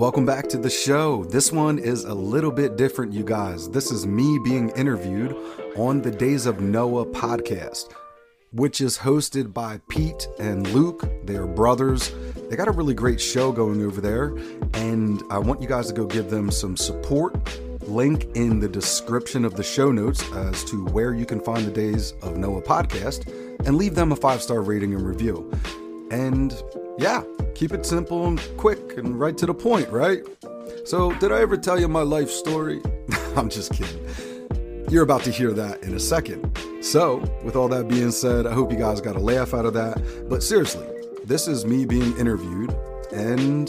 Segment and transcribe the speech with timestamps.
[0.00, 1.24] Welcome back to the show.
[1.24, 3.68] This one is a little bit different, you guys.
[3.68, 5.36] This is me being interviewed
[5.76, 7.92] on the Days of Noah podcast,
[8.50, 11.06] which is hosted by Pete and Luke.
[11.26, 12.14] They are brothers.
[12.48, 14.34] They got a really great show going over there,
[14.72, 17.36] and I want you guys to go give them some support.
[17.82, 21.70] Link in the description of the show notes as to where you can find the
[21.70, 23.30] Days of Noah podcast
[23.66, 25.52] and leave them a five star rating and review.
[26.10, 26.54] And
[26.98, 27.22] yeah,
[27.54, 30.22] keep it simple and quick and right to the point, right?
[30.84, 32.80] So, did I ever tell you my life story?
[33.36, 34.06] I'm just kidding.
[34.90, 36.58] You're about to hear that in a second.
[36.80, 39.74] So, with all that being said, I hope you guys got a laugh out of
[39.74, 40.26] that.
[40.28, 40.86] But seriously,
[41.24, 42.74] this is me being interviewed,
[43.12, 43.68] and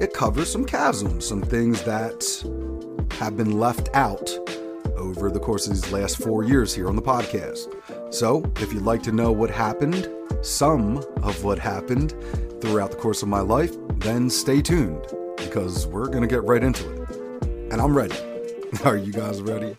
[0.00, 2.22] it covers some chasms, some things that
[3.18, 4.30] have been left out
[4.96, 7.72] over the course of these last four years here on the podcast.
[8.14, 10.08] So, if you'd like to know what happened,
[10.44, 12.10] some of what happened
[12.60, 15.06] throughout the course of my life, then stay tuned
[15.38, 17.08] because we're going to get right into it.
[17.72, 18.14] And I'm ready.
[18.84, 19.74] Are you guys ready?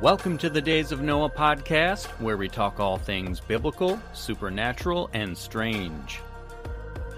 [0.00, 5.38] Welcome to the Days of Noah podcast, where we talk all things biblical, supernatural, and
[5.38, 6.18] strange.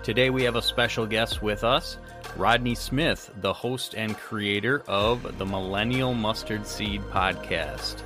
[0.03, 1.97] Today we have a special guest with us,
[2.37, 8.03] Rodney Smith, the host and creator of the Millennial Mustard Seed podcast.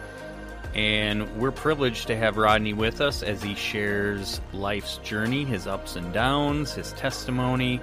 [0.74, 5.96] And we're privileged to have Rodney with us as he shares life's journey, his ups
[5.96, 7.80] and downs, his testimony,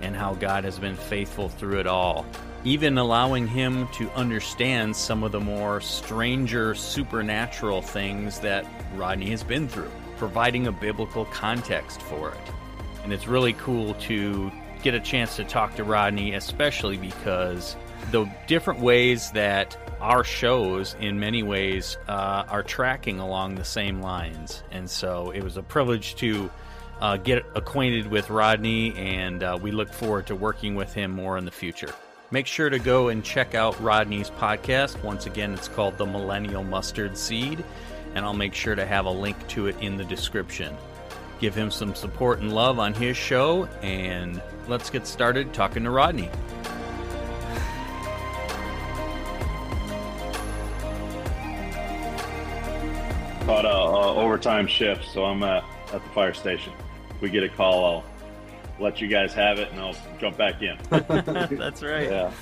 [0.00, 2.26] and how God has been faithful through it all
[2.64, 9.42] even allowing him to understand some of the more stranger supernatural things that Rodney has
[9.42, 12.40] been through, providing a biblical context for it.
[13.02, 14.52] And it's really cool to
[14.82, 17.76] get a chance to talk to Rodney, especially because
[18.10, 24.00] the different ways that our shows, in many ways, uh, are tracking along the same
[24.00, 24.62] lines.
[24.70, 26.50] And so it was a privilege to
[27.00, 31.38] uh, get acquainted with Rodney, and uh, we look forward to working with him more
[31.38, 31.92] in the future.
[32.30, 35.02] Make sure to go and check out Rodney's podcast.
[35.02, 37.64] Once again, it's called The Millennial Mustard Seed,
[38.14, 40.76] and I'll make sure to have a link to it in the description.
[41.42, 45.90] Give him some support and love on his show, and let's get started talking to
[45.90, 46.30] Rodney.
[53.44, 56.72] Caught a, a overtime shift, so I'm uh, at the fire station.
[57.10, 58.04] If we get a call, I'll
[58.78, 60.78] let you guys have it, and I'll jump back in.
[60.90, 62.08] That's right.
[62.08, 62.32] Yeah.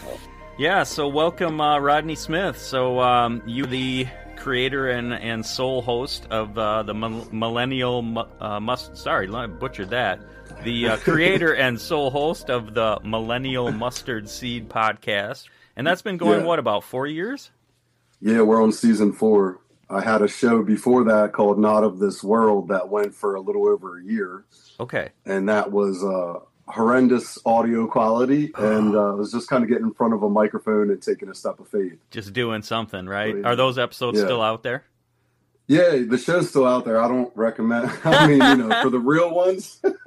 [0.58, 0.82] Yeah.
[0.82, 2.58] So welcome, uh, Rodney Smith.
[2.58, 4.08] So um, you, the
[4.40, 8.96] creator and, and sole host of uh, the Millennial uh, Must.
[8.96, 10.20] Sorry, I butchered that.
[10.64, 16.16] The uh, creator and sole host of the Millennial Mustard Seed podcast, and that's been
[16.16, 16.46] going yeah.
[16.46, 17.50] what about four years?
[18.20, 19.60] Yeah, we're on season four.
[19.88, 23.40] I had a show before that called Not of This World that went for a
[23.40, 24.44] little over a year.
[24.78, 25.10] Okay.
[25.26, 26.40] And that was uh,
[26.70, 30.90] horrendous audio quality, and uh, was just kind of getting in front of a microphone
[30.90, 31.98] and taking a step of faith.
[32.10, 33.44] Just doing something, right?
[33.44, 34.24] Are those episodes yeah.
[34.24, 34.84] still out there?
[35.66, 37.00] Yeah, the show's still out there.
[37.00, 37.90] I don't recommend.
[38.04, 39.80] I mean, you know, for the real ones.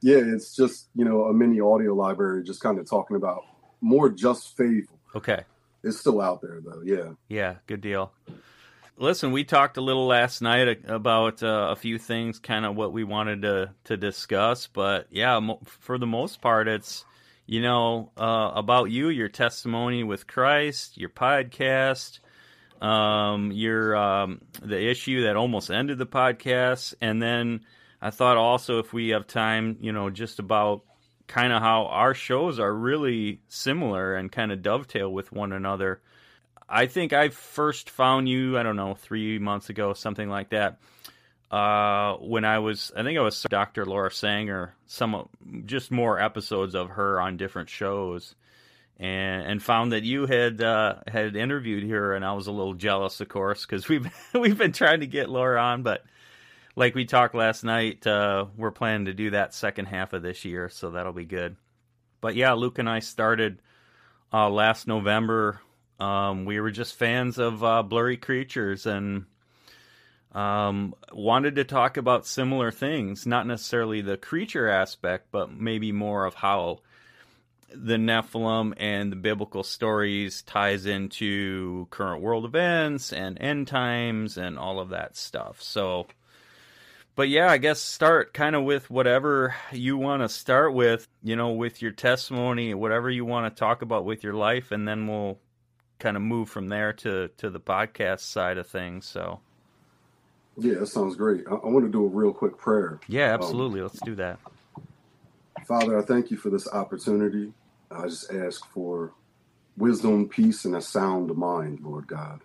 [0.00, 3.42] yeah, it's just you know a mini audio library, just kind of talking about
[3.80, 4.88] more just faith.
[5.14, 5.44] Okay.
[5.84, 6.82] It's still out there though.
[6.84, 7.12] Yeah.
[7.28, 7.56] Yeah.
[7.66, 8.12] Good deal.
[9.02, 12.92] Listen, we talked a little last night about uh, a few things, kind of what
[12.92, 14.68] we wanted to to discuss.
[14.68, 17.04] But yeah, mo- for the most part, it's
[17.44, 22.20] you know uh, about you, your testimony with Christ, your podcast,
[22.80, 27.62] um, your um, the issue that almost ended the podcast, and then
[28.00, 30.84] I thought also if we have time, you know, just about
[31.26, 36.00] kind of how our shows are really similar and kind of dovetail with one another.
[36.72, 40.78] I think I first found you, I don't know, three months ago, something like that.
[41.50, 43.84] Uh, when I was, I think I was Dr.
[43.84, 45.28] Laura Sanger, some
[45.66, 48.34] just more episodes of her on different shows,
[48.98, 52.72] and and found that you had uh, had interviewed her, and I was a little
[52.72, 56.02] jealous, of course, because we've we've been trying to get Laura on, but
[56.74, 60.46] like we talked last night, uh, we're planning to do that second half of this
[60.46, 61.56] year, so that'll be good.
[62.22, 63.60] But yeah, Luke and I started
[64.32, 65.60] uh, last November
[66.02, 69.26] um, we were just fans of uh, Blurry Creatures and
[70.32, 76.24] um, wanted to talk about similar things, not necessarily the creature aspect, but maybe more
[76.24, 76.80] of how
[77.72, 84.58] the Nephilim and the biblical stories ties into current world events and end times and
[84.58, 85.62] all of that stuff.
[85.62, 86.08] So,
[87.14, 91.36] but yeah, I guess start kind of with whatever you want to start with, you
[91.36, 95.06] know, with your testimony, whatever you want to talk about with your life, and then
[95.06, 95.38] we'll
[96.02, 99.06] kind of move from there to to the podcast side of things.
[99.06, 99.40] So.
[100.58, 101.44] Yeah, that sounds great.
[101.50, 103.00] I, I want to do a real quick prayer.
[103.08, 103.80] Yeah, absolutely.
[103.80, 104.38] Um, Let's do that.
[105.66, 107.54] Father, I thank you for this opportunity.
[107.90, 109.14] I just ask for
[109.78, 112.40] wisdom, peace, and a sound mind, Lord God.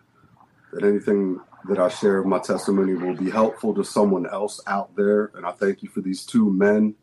[0.72, 4.96] That anything that I share of my testimony will be helpful to someone else out
[4.96, 5.32] there.
[5.36, 6.96] And I thank you for these two men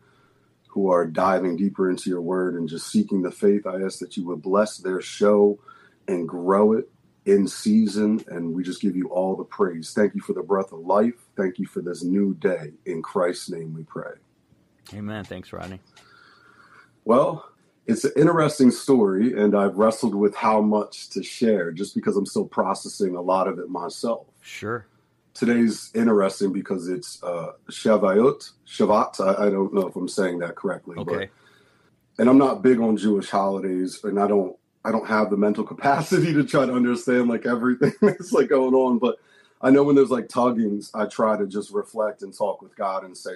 [0.69, 3.67] who are diving deeper into your word and just seeking the faith.
[3.67, 5.59] I ask that you would bless their show
[6.09, 6.89] and grow it
[7.27, 8.25] in season.
[8.29, 9.93] And we just give you all the praise.
[9.95, 11.15] Thank you for the breath of life.
[11.37, 12.73] Thank you for this new day.
[12.87, 14.13] In Christ's name we pray.
[14.93, 15.25] Amen.
[15.25, 15.81] Thanks, Rodney.
[17.05, 17.49] Well,
[17.87, 22.27] it's an interesting story, and I've wrestled with how much to share just because I'm
[22.27, 24.27] still processing a lot of it myself.
[24.41, 24.87] Sure.
[25.35, 28.53] Today's interesting because it's uh, Shavuot.
[28.67, 29.21] Shavat.
[29.21, 30.97] I, I, don't know if I'm saying that correctly.
[30.97, 31.17] Okay.
[31.17, 35.37] But, and I'm not big on Jewish holidays, and I don't I don't have the
[35.37, 38.99] mental capacity to try to understand like everything that's like going on.
[38.99, 39.17] But
[39.63, 43.05] I know when there's like tuggings, I try to just reflect and talk with God
[43.05, 43.33] and say,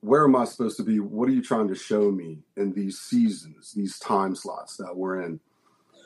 [0.00, 1.00] where am I supposed to be?
[1.00, 5.22] What are you trying to show me in these seasons, these time slots that we're
[5.22, 5.40] in?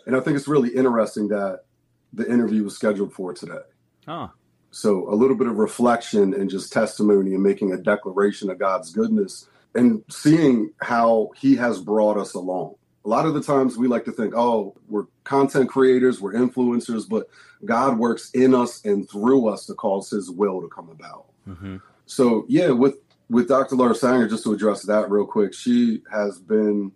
[0.07, 1.65] And I think it's really interesting that
[2.13, 3.63] the interview was scheduled for today.
[4.07, 4.31] Oh.
[4.71, 8.93] So a little bit of reflection and just testimony and making a declaration of God's
[8.93, 12.75] goodness and seeing how he has brought us along.
[13.05, 17.09] A lot of the times we like to think, oh, we're content creators, we're influencers,
[17.09, 17.29] but
[17.65, 21.27] God works in us and through us to cause his will to come about.
[21.47, 21.77] Mm-hmm.
[22.07, 22.97] So, yeah, with
[23.31, 23.77] with Dr.
[23.77, 26.93] Laura Sanger, just to address that real quick, she has been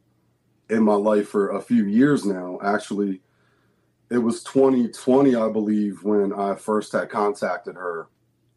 [0.69, 2.59] in my life for a few years now.
[2.63, 3.21] Actually,
[4.11, 8.09] it was 2020, I believe, when I first had contacted her.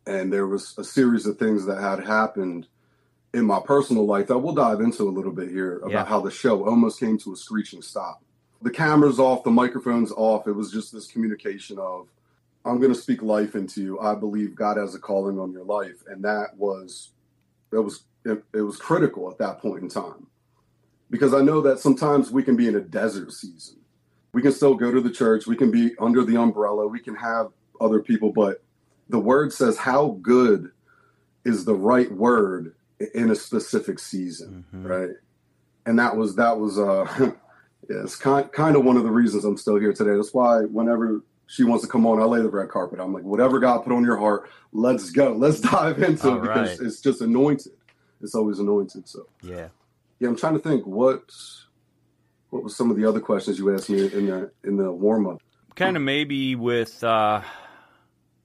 [0.06, 2.68] And there was a series of things that had happened
[3.34, 6.06] in my personal life that we'll dive into a little bit here about yeah.
[6.06, 8.22] how the show almost came to a screeching stop.
[8.62, 10.48] The camera's off, the microphone's off.
[10.48, 12.08] It was just this communication of,
[12.66, 14.00] I'm going to speak life into you.
[14.00, 16.04] I believe God has a calling on your life.
[16.08, 17.12] And that was
[17.72, 20.28] it was it, it was critical at that point in time
[21.10, 23.78] because I know that sometimes we can be in a desert season.
[24.34, 27.16] We can still go to the church, we can be under the umbrella, we can
[27.16, 27.48] have
[27.82, 28.64] other people, but
[29.10, 30.72] the word says how good
[31.44, 32.76] is the right word
[33.14, 34.88] in a specific season, mm-hmm.
[34.88, 35.10] right?
[35.86, 37.06] And that was that was uh
[37.90, 40.16] yeah, it's kind kind of one of the reasons I'm still here today.
[40.16, 43.00] That's why whenever she wants to come on, I lay the red carpet.
[43.00, 45.34] I'm like, whatever God put on your heart, let's go.
[45.34, 46.88] Let's dive into All it because right.
[46.88, 47.74] it's just anointed.
[48.22, 49.08] It's always anointed.
[49.08, 49.70] So yeah,
[50.20, 50.30] yeah.
[50.30, 51.32] I'm trying to think what
[52.52, 55.28] what was some of the other questions you asked me in the in the warm
[55.28, 55.42] up.
[55.76, 57.42] Kind of maybe with uh,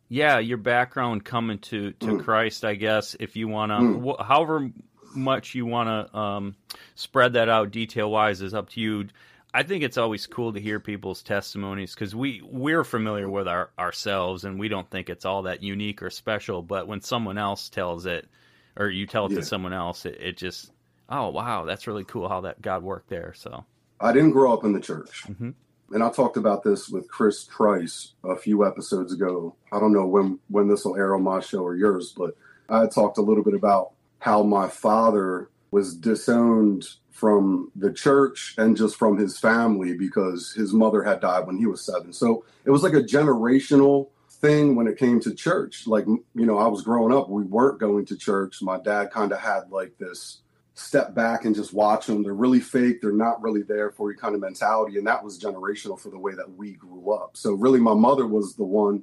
[0.09, 2.25] yeah, your background coming to to mm.
[2.25, 2.65] Christ.
[2.65, 4.17] I guess if you want to, mm.
[4.17, 4.71] wh- however
[5.15, 6.57] much you want to um,
[6.95, 9.09] spread that out detail wise is up to you
[9.57, 13.71] I think it's always cool to hear people's testimonies because we we're familiar with our
[13.79, 16.61] ourselves and we don't think it's all that unique or special.
[16.61, 18.29] But when someone else tells it,
[18.77, 19.39] or you tell it yeah.
[19.39, 20.71] to someone else, it, it, just
[21.09, 23.33] oh wow, that's really cool how that God worked there.
[23.35, 23.65] So
[23.99, 25.53] I didn't grow up in the church, mm-hmm.
[25.93, 29.55] And I talked about this with Chris Price a few episodes ago.
[29.73, 32.37] I don't know when when this will air on my show or yours, but
[32.69, 38.77] I talked a little bit about how my father was disowned from the church and
[38.77, 42.13] just from his family because his mother had died when he was seven.
[42.13, 45.87] So it was like a generational thing when it came to church.
[45.87, 48.61] Like, you know, I was growing up, we weren't going to church.
[48.61, 50.43] My dad kind of had like this
[50.77, 52.23] step back and just watch them.
[52.23, 53.01] They're really fake.
[53.03, 54.97] They're not really there for you kind of mentality.
[54.97, 57.37] And that was generational for the way that we grew up.
[57.37, 59.03] So really, my mother was the one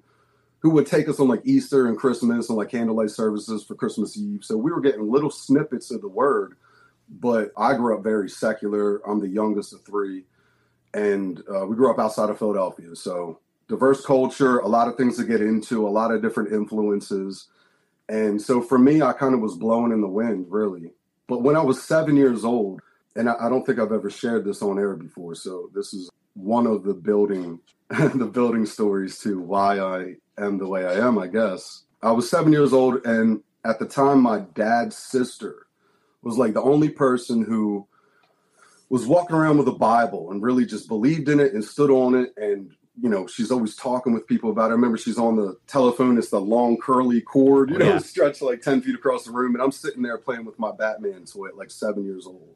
[0.60, 4.18] who would take us on like Easter and Christmas and like candlelight services for Christmas
[4.18, 4.46] Eve.
[4.46, 6.56] So we were getting little snippets of the word
[7.20, 8.98] but I grew up very secular.
[9.08, 10.24] I'm the youngest of three,
[10.94, 12.96] and uh, we grew up outside of Philadelphia.
[12.96, 17.48] So diverse culture, a lot of things to get into, a lot of different influences.
[18.10, 20.92] And so for me, I kind of was blown in the wind, really.
[21.27, 22.82] But when I was seven years old,
[23.15, 26.10] and I, I don't think I've ever shared this on air before, so this is
[26.34, 27.60] one of the building
[28.15, 31.84] the building stories to why I am the way I am, I guess.
[32.01, 35.68] I was seven years old, and at the time, my dad's sister
[36.22, 37.88] was like the only person who
[38.89, 42.15] was walking around with a Bible and really just believed in it and stood on
[42.15, 42.34] it.
[42.38, 44.73] And, you know, she's always talking with people about it.
[44.73, 47.97] I remember she's on the telephone, it's the long curly cord, you oh, know, yeah.
[47.97, 49.55] stretched like 10 feet across the room.
[49.55, 52.55] And I'm sitting there playing with my Batman toy at like seven years old.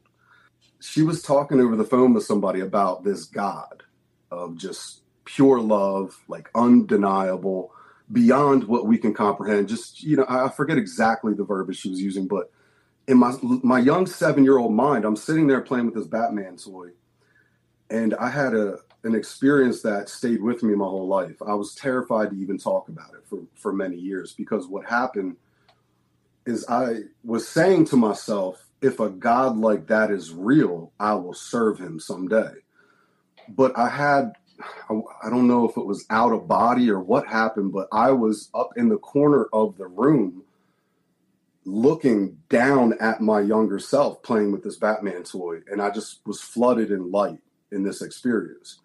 [0.80, 3.82] She was talking over the phone with somebody about this God
[4.30, 7.72] of just pure love, like undeniable,
[8.10, 9.68] beyond what we can comprehend.
[9.68, 12.52] Just, you know, I forget exactly the verbiage she was using, but
[13.08, 16.56] in my my young seven year old mind, I'm sitting there playing with this Batman
[16.56, 16.90] toy,
[17.90, 21.36] And I had a an experience that stayed with me my whole life.
[21.46, 25.36] I was terrified to even talk about it for, for many years because what happened
[26.46, 31.34] is I was saying to myself, if a God like that is real, I will
[31.34, 32.52] serve him someday.
[33.48, 34.32] But I had,
[34.90, 38.50] I don't know if it was out of body or what happened, but I was
[38.54, 40.42] up in the corner of the room
[41.64, 45.60] looking down at my younger self playing with this Batman toy.
[45.70, 47.38] And I just was flooded in light
[47.72, 48.80] in this experience.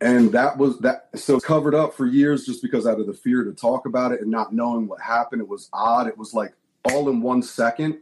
[0.00, 1.08] And that was that.
[1.14, 4.20] So covered up for years just because out of the fear to talk about it
[4.20, 5.42] and not knowing what happened.
[5.42, 6.08] It was odd.
[6.08, 6.54] It was like
[6.90, 8.00] all in one second,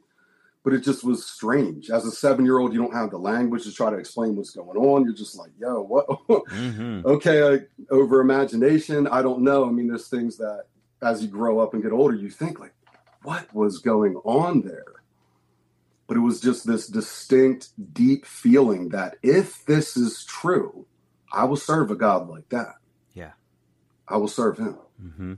[0.65, 1.91] but it just was strange.
[1.91, 4.51] As a seven year old, you don't have the language to try to explain what's
[4.51, 5.05] going on.
[5.05, 6.07] You're just like, yo, what?
[6.09, 7.03] mm-hmm.
[7.05, 7.59] okay, I,
[7.91, 9.07] over imagination.
[9.07, 9.69] I don't know.
[9.69, 10.65] I mean, there's things that
[11.03, 12.75] as you grow up and get older, you think like,
[13.23, 15.00] what was going on there?
[16.11, 20.87] But it was just this distinct, deep feeling that if this is true,
[21.33, 22.75] I will serve a God like that.
[23.15, 23.31] Yeah.
[24.09, 24.77] I will serve him.
[25.01, 25.35] Mm-hmm.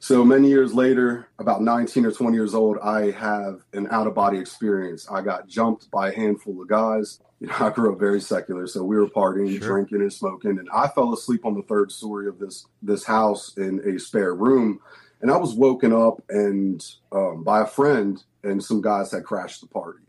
[0.00, 4.16] So many years later, about 19 or 20 years old, I have an out of
[4.16, 5.08] body experience.
[5.08, 7.20] I got jumped by a handful of guys.
[7.38, 9.68] You know, I grew up very secular, so we were partying, sure.
[9.68, 10.58] drinking, and smoking.
[10.58, 14.34] And I fell asleep on the third story of this this house in a spare
[14.34, 14.80] room
[15.22, 19.60] and I was woken up and um, by a friend, and some guys had crashed
[19.60, 20.04] the party,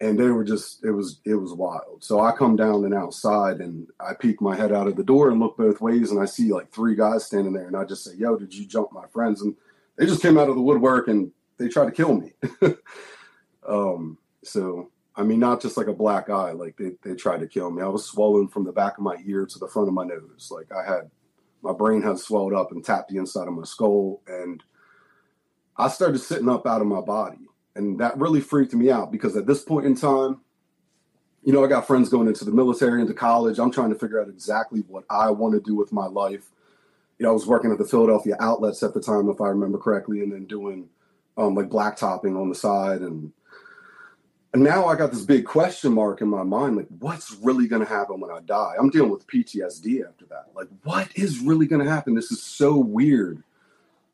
[0.00, 2.02] and they were just it was it was wild.
[2.02, 5.30] So I come down and outside, and I peek my head out of the door
[5.30, 8.04] and look both ways, and I see like three guys standing there, and I just
[8.04, 9.56] say, "Yo, did you jump my friends?" And
[9.96, 12.32] they just came out of the woodwork and they tried to kill me.
[13.68, 17.46] um, so I mean, not just like a black eye, like they, they tried to
[17.46, 17.82] kill me.
[17.82, 20.50] I was swollen from the back of my ear to the front of my nose.
[20.50, 21.10] Like I had
[21.62, 24.22] my brain had swelled up and tapped the inside of my skull.
[24.26, 24.62] And
[25.76, 27.38] I started sitting up out of my body.
[27.76, 30.40] And that really freaked me out because at this point in time,
[31.42, 33.58] you know, I got friends going into the military, into college.
[33.58, 36.50] I'm trying to figure out exactly what I want to do with my life.
[37.18, 39.78] You know, I was working at the Philadelphia outlets at the time, if I remember
[39.78, 40.88] correctly, and then doing
[41.36, 43.32] um, like blacktopping on the side and and
[44.54, 47.88] now I got this big question mark in my mind like, what's really going to
[47.88, 48.74] happen when I die?
[48.78, 50.46] I'm dealing with PTSD after that.
[50.54, 52.14] Like, what is really going to happen?
[52.14, 53.42] This is so weird.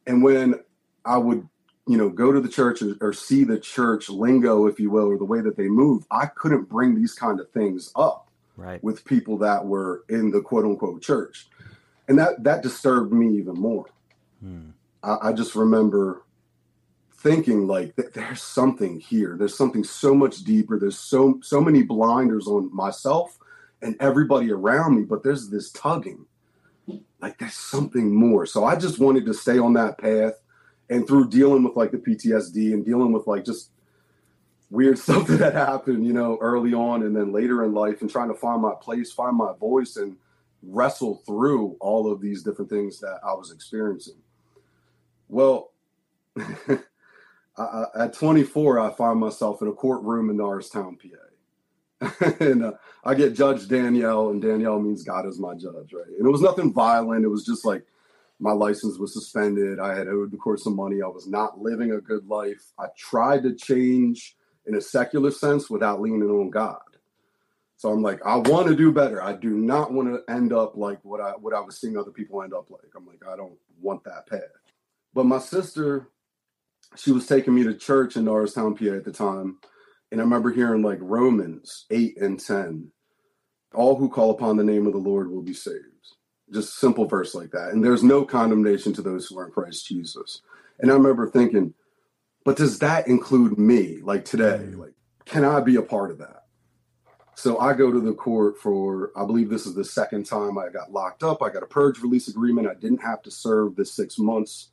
[0.07, 0.61] And when
[1.05, 1.49] I would,
[1.87, 5.07] you know, go to the church or, or see the church lingo, if you will,
[5.07, 8.83] or the way that they move, I couldn't bring these kind of things up right.
[8.85, 11.49] with people that were in the quote unquote church.
[12.09, 13.87] And that, that disturbed me even more.
[14.41, 14.71] Hmm.
[15.03, 16.23] I, I just remember
[17.19, 19.37] thinking like there's something here.
[19.39, 20.79] There's something so much deeper.
[20.79, 23.39] There's so so many blinders on myself
[23.83, 26.27] and everybody around me but there's this tugging.
[27.21, 28.47] Like there's something more.
[28.47, 30.35] So i just wanted to stay on that path.
[30.89, 33.71] And through dealing with like the ptsd and dealing with like just
[34.71, 38.29] weird stuff that happened you know early on and then later in life and trying
[38.29, 40.17] to find my place find my voice and
[40.63, 44.17] wrestle through all of these different things that i was experiencing.
[45.29, 45.73] Well
[47.59, 51.27] I, at 24, I find myself in a courtroom in Norristown, PA.
[52.41, 52.73] and uh,
[53.05, 56.07] I get Judge Danielle, and Danielle means God is my judge, right?
[56.07, 57.25] And it was nothing violent.
[57.25, 57.85] It was just like
[58.39, 59.79] my license was suspended.
[59.79, 61.01] I had owed the court some money.
[61.01, 62.73] I was not living a good life.
[62.79, 64.37] I tried to change
[64.67, 66.81] in a secular sense without leaning on God.
[67.79, 69.23] So I'm like, I want to do better.
[69.23, 72.11] I do not want to end up like what I what I was seeing other
[72.11, 72.91] people end up like.
[72.97, 74.41] I'm like, I don't want that path.
[75.15, 76.09] But my sister
[76.95, 79.59] she was taking me to church in Norristown, PA at the time.
[80.11, 82.91] And I remember hearing like Romans 8 and 10.
[83.75, 85.85] All who call upon the name of the Lord will be saved.
[86.53, 87.71] Just simple verse like that.
[87.73, 90.43] And there's no condemnation to those who are in Christ Jesus.
[90.79, 91.75] And I remember thinking,
[92.45, 93.99] but does that include me?
[94.03, 94.79] Like today, mm.
[94.79, 96.45] like, can I be a part of that?
[97.35, 100.71] So I go to the court for, I believe this is the second time I
[100.71, 101.43] got locked up.
[101.43, 102.69] I got a purge release agreement.
[102.69, 104.71] I didn't have to serve the six months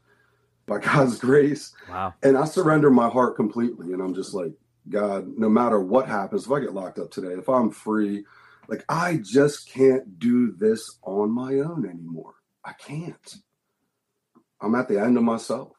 [0.65, 1.74] by God's grace.
[1.89, 2.13] Wow.
[2.24, 3.93] And I surrender my heart completely.
[3.93, 4.53] And I'm just like,
[4.89, 8.25] God, no matter what happens, if I get locked up today, if I'm free,
[8.67, 12.36] like I just can't do this on my own anymore.
[12.65, 13.36] I can't.
[14.62, 15.72] I'm at the end of myself.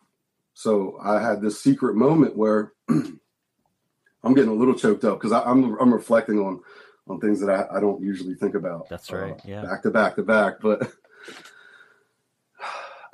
[0.53, 5.77] So I had this secret moment where I'm getting a little choked up because I'm
[5.79, 6.61] I'm reflecting on
[7.09, 8.89] on things that I, I don't usually think about.
[8.89, 9.33] That's right.
[9.33, 9.63] Uh, yeah.
[9.63, 10.61] Back to back to back.
[10.61, 10.83] But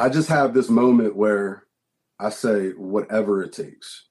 [0.01, 1.65] I just have this moment where
[2.19, 4.07] I say, whatever it takes,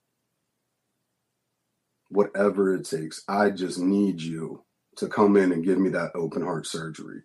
[2.09, 4.63] whatever it takes, I just need you
[4.97, 7.23] to come in and give me that open heart surgery.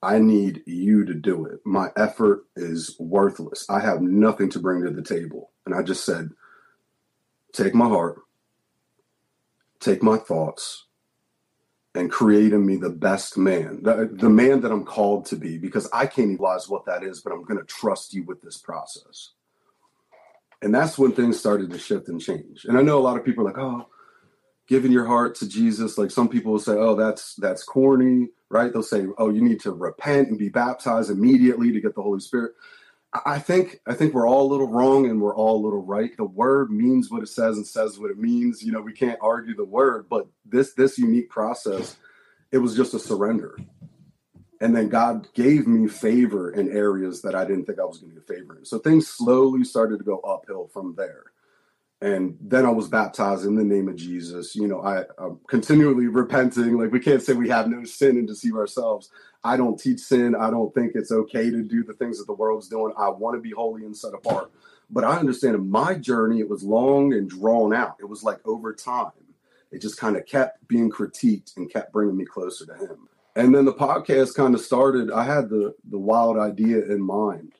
[0.00, 1.58] I need you to do it.
[1.64, 3.66] My effort is worthless.
[3.68, 5.50] I have nothing to bring to the table.
[5.66, 6.30] And I just said,
[7.52, 8.20] take my heart,
[9.80, 10.86] take my thoughts,
[11.94, 15.58] and create in me the best man, the, the man that I'm called to be,
[15.58, 18.56] because I can't realize what that is, but I'm going to trust you with this
[18.56, 19.30] process.
[20.62, 22.64] And that's when things started to shift and change.
[22.64, 23.88] And I know a lot of people are like, oh,
[24.68, 25.98] giving your heart to Jesus.
[25.98, 28.72] Like some people will say, oh, that's that's corny, right?
[28.72, 32.20] They'll say, oh, you need to repent and be baptized immediately to get the Holy
[32.20, 32.52] Spirit.
[33.26, 36.16] I think I think we're all a little wrong and we're all a little right.
[36.16, 38.62] The word means what it says and says what it means.
[38.62, 41.96] You know, we can't argue the word, but this this unique process,
[42.50, 43.58] it was just a surrender.
[44.60, 48.14] And then God gave me favor in areas that I didn't think I was going
[48.14, 48.64] to get favor in.
[48.64, 51.24] So things slowly started to go uphill from there
[52.02, 54.56] and then I was baptized in the name of Jesus.
[54.56, 56.76] You know, I, I'm continually repenting.
[56.76, 59.08] Like we can't say we have no sin and deceive ourselves.
[59.44, 60.34] I don't teach sin.
[60.34, 62.92] I don't think it's okay to do the things that the world's doing.
[62.96, 64.52] I want to be holy and set apart.
[64.90, 67.96] But I understand in my journey, it was long and drawn out.
[68.00, 69.10] It was like over time.
[69.70, 73.08] It just kind of kept being critiqued and kept bringing me closer to Him.
[73.34, 75.10] And then the podcast kind of started.
[75.10, 77.54] I had the the wild idea in mind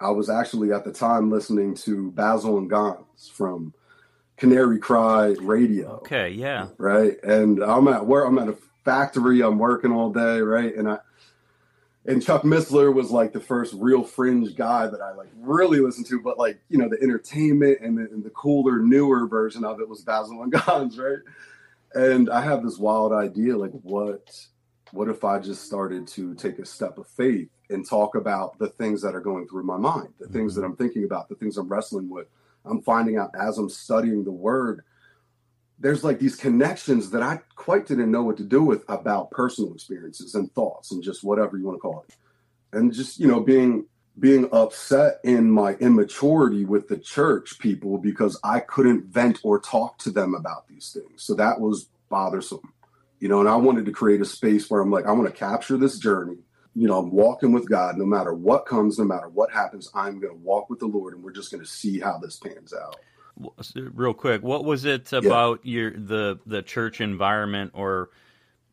[0.00, 3.74] I was actually at the time listening to Basil and Gonz from
[4.36, 5.96] Canary Cry Radio.
[5.98, 6.68] Okay, yeah.
[6.78, 7.22] Right.
[7.24, 10.74] And I'm at where I'm at a factory, I'm working all day, right?
[10.74, 10.98] And I
[12.08, 16.06] and Chuck Missler was like the first real fringe guy that I like really listened
[16.06, 19.78] to, but like, you know, the entertainment and the, and the cooler, newer version of
[19.78, 21.18] it was Basil and Gonz, right?
[21.94, 24.34] And I have this wild idea, like what
[24.92, 28.68] what if I just started to take a step of faith and talk about the
[28.68, 30.70] things that are going through my mind, the things that mm-hmm.
[30.70, 32.26] I'm thinking about, the things I'm wrestling with.
[32.64, 34.82] I'm finding out as I'm studying the word,
[35.78, 39.72] there's like these connections that I quite didn't know what to do with about personal
[39.72, 42.14] experiences and thoughts and just whatever you want to call it.
[42.72, 43.86] And just, you know, being
[44.18, 49.98] being upset in my immaturity with the church people because I couldn't vent or talk
[49.98, 51.22] to them about these things.
[51.22, 52.72] So that was bothersome
[53.20, 55.34] you know, and I wanted to create a space where I'm like, I want to
[55.34, 56.38] capture this journey.
[56.74, 60.20] You know, I'm walking with God no matter what comes, no matter what happens, I'm
[60.20, 62.72] going to walk with the Lord and we're just going to see how this pans
[62.72, 62.96] out.
[63.74, 65.72] Real quick, what was it about yeah.
[65.72, 68.10] your the the church environment or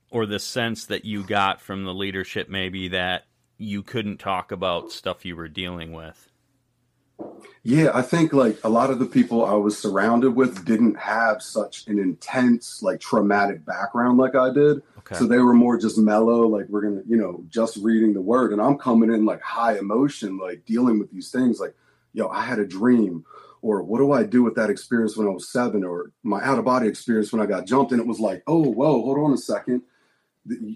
[0.09, 3.25] or the sense that you got from the leadership maybe that
[3.57, 6.29] you couldn't talk about stuff you were dealing with?
[7.63, 11.41] Yeah, I think like a lot of the people I was surrounded with didn't have
[11.41, 14.83] such an intense, like traumatic background like I did.
[14.99, 15.15] Okay.
[15.15, 18.51] So they were more just mellow, like we're gonna, you know, just reading the word.
[18.51, 21.75] And I'm coming in like high emotion, like dealing with these things like,
[22.13, 23.25] yo, I had a dream.
[23.65, 25.83] Or what do I do with that experience when I was seven?
[25.83, 27.91] Or my out of body experience when I got jumped.
[27.91, 29.81] And it was like, oh, whoa, hold on a second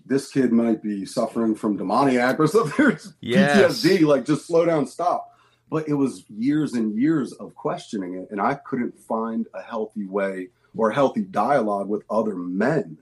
[0.03, 2.97] this kid might be suffering from demoniac or something.
[3.21, 3.83] yes.
[3.83, 4.01] PTSD.
[4.01, 5.29] Like, just slow down, stop
[5.69, 10.05] but it was years and years of questioning it and i couldn't find a healthy
[10.05, 12.97] way or a healthy dialogue with other men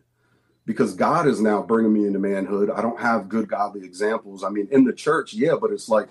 [0.65, 4.49] because god is now bringing me into manhood i don't have good godly examples i
[4.49, 6.07] mean in the church yeah but it's like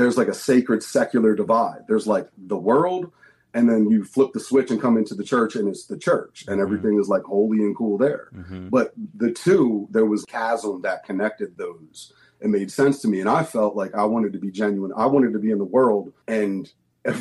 [0.00, 3.12] there's like a sacred secular divide there's like the world
[3.52, 6.44] and then you flip the switch and come into the church and it's the church
[6.46, 6.62] and mm-hmm.
[6.62, 7.00] everything mm-hmm.
[7.00, 8.68] is like holy and cool there mm-hmm.
[8.68, 13.20] but the two there was chasm that connected those it made sense to me.
[13.20, 14.92] And I felt like I wanted to be genuine.
[14.96, 16.70] I wanted to be in the world and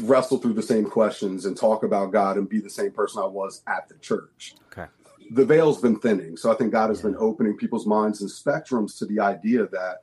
[0.02, 3.28] wrestle through the same questions and talk about God and be the same person I
[3.28, 4.56] was at the church.
[4.72, 4.90] Okay.
[5.32, 6.38] The veil's been thinning.
[6.38, 7.08] So I think God has yeah.
[7.08, 10.00] been opening people's minds and spectrums to the idea that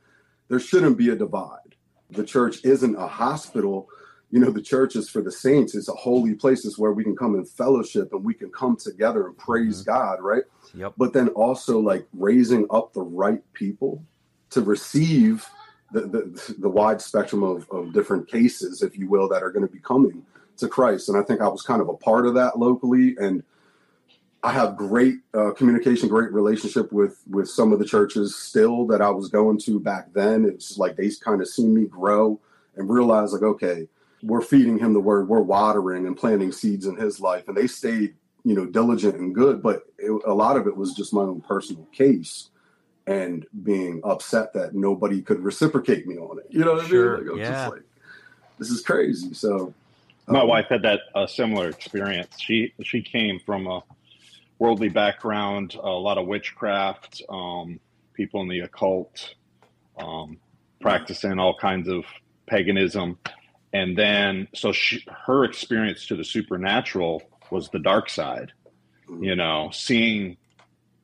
[0.49, 1.76] there shouldn't be a divide.
[2.11, 3.89] The church isn't a hospital.
[4.31, 5.75] You know, the church is for the saints.
[5.75, 6.65] It's a holy place.
[6.65, 9.91] It's where we can come in fellowship and we can come together and praise mm-hmm.
[9.91, 10.45] God, right?
[10.75, 10.95] Yep.
[10.97, 14.05] But then also like raising up the right people
[14.51, 15.49] to receive
[15.93, 19.67] the, the, the wide spectrum of, of different cases, if you will, that are going
[19.67, 20.25] to be coming
[20.59, 21.09] to Christ.
[21.09, 23.17] And I think I was kind of a part of that locally.
[23.19, 23.43] And
[24.47, 29.03] I have great uh, communication, great relationship with with some of the churches still that
[29.03, 30.45] I was going to back then.
[30.45, 32.39] It's like they kind of see me grow
[32.77, 33.89] and realize like, okay,
[34.23, 37.67] we're feeding him the word, we're watering and planting seeds in his life, and they
[37.67, 39.61] stayed, you know, diligent and good.
[39.61, 42.51] But it, a lot of it was just my own personal case
[43.09, 46.47] and being upset that nobody could reciprocate me on it.
[46.51, 47.29] You know what sure, I mean?
[47.31, 47.67] Like, yeah.
[47.67, 47.83] Like,
[48.61, 49.35] this is crazy.
[49.35, 49.75] So
[50.29, 52.39] my um, wife had that uh, similar experience.
[52.39, 53.83] She she came from a
[54.59, 57.81] worldly background, a lot of witchcraft, um,
[58.15, 59.35] people in the occult,
[59.99, 60.39] um,
[60.81, 62.05] practicing all kinds of
[62.47, 63.19] paganism,
[63.73, 68.53] and then so she, her experience to the supernatural was the dark side.
[69.09, 69.25] Mm-hmm.
[69.25, 70.37] You know, seeing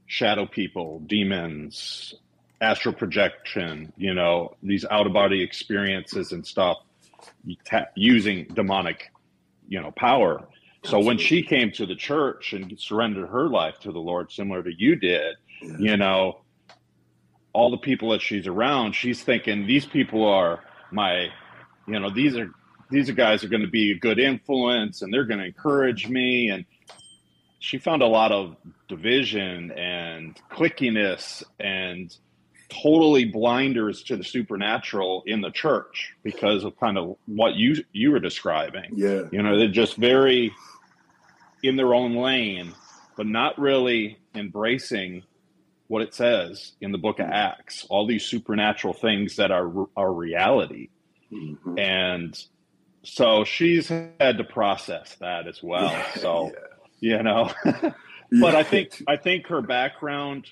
[0.07, 2.15] shadow people, demons,
[2.61, 6.79] astral projection, you know, these out of body experiences and stuff
[7.95, 9.11] using demonic,
[9.69, 10.47] you know, power.
[10.85, 14.63] So when she came to the church and surrendered her life to the Lord, similar
[14.63, 15.77] to you did, Yeah.
[15.79, 16.41] You know,
[17.53, 21.29] all the people that she's around, she's thinking these people are my,
[21.87, 22.51] you know, these are
[22.91, 26.09] these are guys are going to be a good influence and they're going to encourage
[26.09, 26.65] me and
[27.59, 28.57] she found a lot of
[28.89, 32.17] division and clickiness and
[32.69, 38.11] totally blinders to the supernatural in the church because of kind of what you you
[38.11, 38.91] were describing.
[38.95, 39.23] Yeah.
[39.31, 40.53] You know, they're just very
[41.63, 42.75] in their own lane,
[43.17, 45.23] but not really embracing
[45.89, 50.13] what it says in the book of Acts, all these supernatural things that are are
[50.13, 50.89] reality.
[51.33, 51.79] Mm-hmm.
[51.79, 52.45] And
[53.03, 55.95] so she's had to process that as well.
[56.17, 56.53] So,
[57.01, 57.17] yeah.
[57.17, 57.51] you know,
[58.41, 60.47] but I think I think her background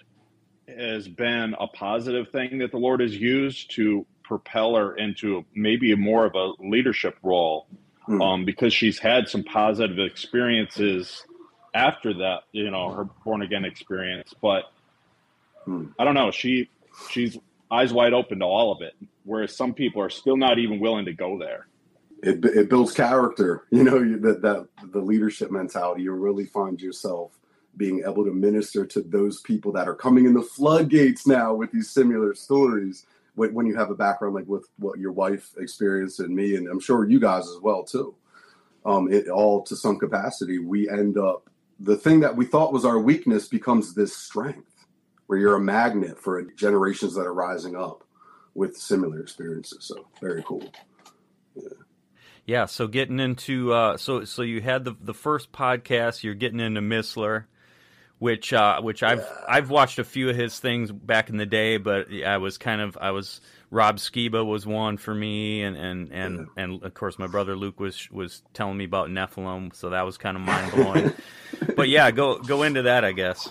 [0.68, 5.94] has been a positive thing that the Lord has used to propel her into maybe
[5.94, 7.66] more of a leadership role,
[8.10, 8.22] hmm.
[8.22, 11.24] um, because she's had some positive experiences
[11.74, 14.34] after that, you know, her born again experience.
[14.40, 14.64] But
[15.64, 15.86] hmm.
[15.98, 16.68] I don't know, she
[17.10, 17.38] she's
[17.70, 18.94] eyes wide open to all of it,
[19.24, 21.66] whereas some people are still not even willing to go there
[22.22, 27.32] it, it builds character you know that that the leadership mentality you really find yourself
[27.76, 31.70] being able to minister to those people that are coming in the floodgates now with
[31.70, 36.20] these similar stories when, when you have a background like with what your wife experienced
[36.20, 38.14] and me and i'm sure you guys as well too
[38.86, 42.84] um, it all to some capacity we end up the thing that we thought was
[42.84, 44.86] our weakness becomes this strength
[45.26, 48.04] where you're a magnet for generations that are rising up
[48.54, 50.72] with similar experiences so very cool
[51.54, 51.68] yeah
[52.50, 56.24] yeah, so getting into uh, so so you had the the first podcast.
[56.24, 57.44] You're getting into Missler,
[58.20, 59.44] which uh, which I've yeah.
[59.48, 62.82] I've watched a few of his things back in the day, but I was kind
[62.82, 67.18] of I was Rob Skiba was one for me, and and and, and of course
[67.18, 70.70] my brother Luke was was telling me about Nephilim, so that was kind of mind
[70.70, 71.12] blowing.
[71.76, 73.48] but yeah, go go into that, I guess.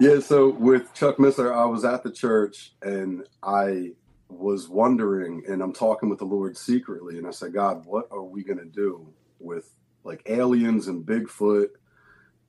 [0.00, 3.92] Yeah, so with Chuck Missler, I was at the church and I
[4.28, 8.24] was wondering, and I'm talking with the Lord secretly, and I said, God, what are
[8.24, 9.06] we going to do
[9.38, 9.70] with
[10.02, 11.68] like aliens and Bigfoot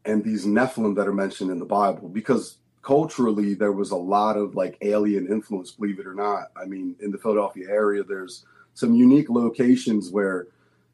[0.05, 2.09] and these Nephilim that are mentioned in the Bible?
[2.09, 6.51] Because culturally, there was a lot of like alien influence, believe it or not.
[6.55, 10.47] I mean, in the Philadelphia area, there's some unique locations where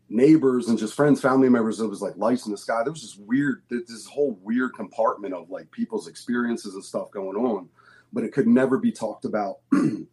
[0.09, 2.83] neighbors and just friends, family members, it was like lights in the sky.
[2.83, 7.37] There was this weird, this whole weird compartment of like people's experiences and stuff going
[7.37, 7.69] on,
[8.13, 10.07] but it could never be talked about in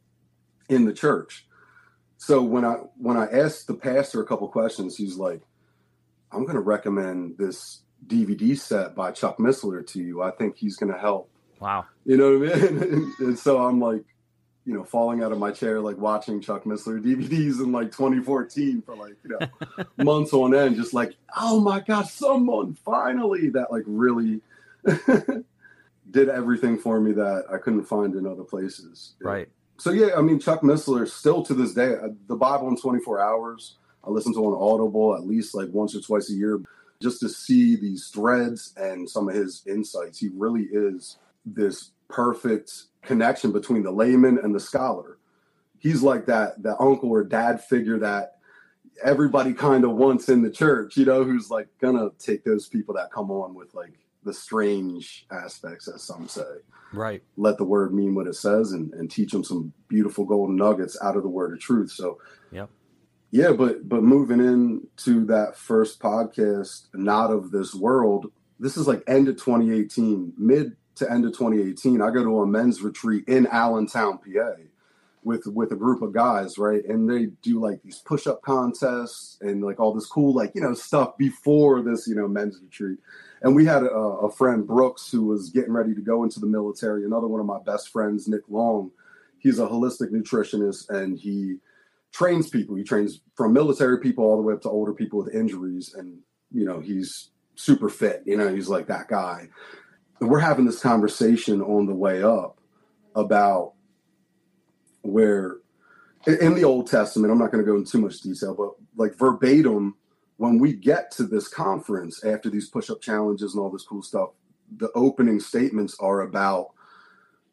[0.68, 1.46] the church.
[2.16, 5.42] So when I when I asked the pastor a couple questions, he's like,
[6.32, 10.22] "I'm going to recommend this DVD set by Chuck Missler to you.
[10.22, 11.30] I think he's going to help."
[11.60, 11.86] Wow.
[12.04, 12.82] You know what I mean?
[12.82, 14.04] And, and, so I'm like,
[14.64, 18.82] you know, falling out of my chair, like watching Chuck Missler DVDs in like 2014
[18.82, 23.72] for like, you know, months on end, just like, oh my gosh, someone finally that
[23.72, 24.40] like really
[26.10, 29.14] did everything for me that I couldn't find in other places.
[29.20, 32.76] Right so yeah, I mean Chuck Missler still to this day, uh, the Bible in
[32.76, 33.76] 24 hours.
[34.04, 36.60] I listen to on Audible at least like once or twice a year,
[37.00, 40.18] just to see these threads and some of his insights.
[40.18, 45.18] He really is this perfect connection between the layman and the scholar.
[45.78, 48.38] He's like that that uncle or dad figure that
[49.02, 52.94] everybody kind of wants in the church, you know, who's like gonna take those people
[52.94, 53.92] that come on with like
[54.24, 56.42] the strange aspects, as some say.
[56.92, 57.22] Right.
[57.36, 60.98] Let the word mean what it says and, and teach them some beautiful golden nuggets
[61.02, 61.90] out of the word of truth.
[61.90, 62.18] So,
[62.50, 62.70] yep.
[63.30, 68.32] Yeah, but but moving into that first podcast, not of this world.
[68.58, 72.00] This is like end of 2018, mid to end of 2018.
[72.00, 74.54] I go to a men's retreat in Allentown, PA,
[75.24, 76.82] with with a group of guys, right?
[76.86, 80.62] And they do like these push up contests and like all this cool like you
[80.62, 82.98] know stuff before this you know men's retreat.
[83.42, 86.46] And we had a, a, friend, Brooks, who was getting ready to go into the
[86.46, 87.04] military.
[87.04, 88.90] Another one of my best friends, Nick Long,
[89.38, 91.58] he's a holistic nutritionist and he
[92.12, 92.76] trains people.
[92.76, 95.94] He trains from military people all the way up to older people with injuries.
[95.94, 96.18] And,
[96.52, 98.22] you know, he's super fit.
[98.24, 99.48] You know, he's like that guy.
[100.20, 102.58] And we're having this conversation on the way up
[103.14, 103.74] about
[105.02, 105.58] where
[106.26, 109.16] in the Old Testament, I'm not going to go into too much detail, but like
[109.16, 109.94] verbatim,
[110.36, 114.30] when we get to this conference after these push-up challenges and all this cool stuff,
[114.76, 116.70] the opening statements are about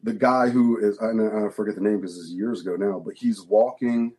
[0.02, 3.42] the guy who is I forget the name because it's years ago now, but he's
[3.42, 4.12] walking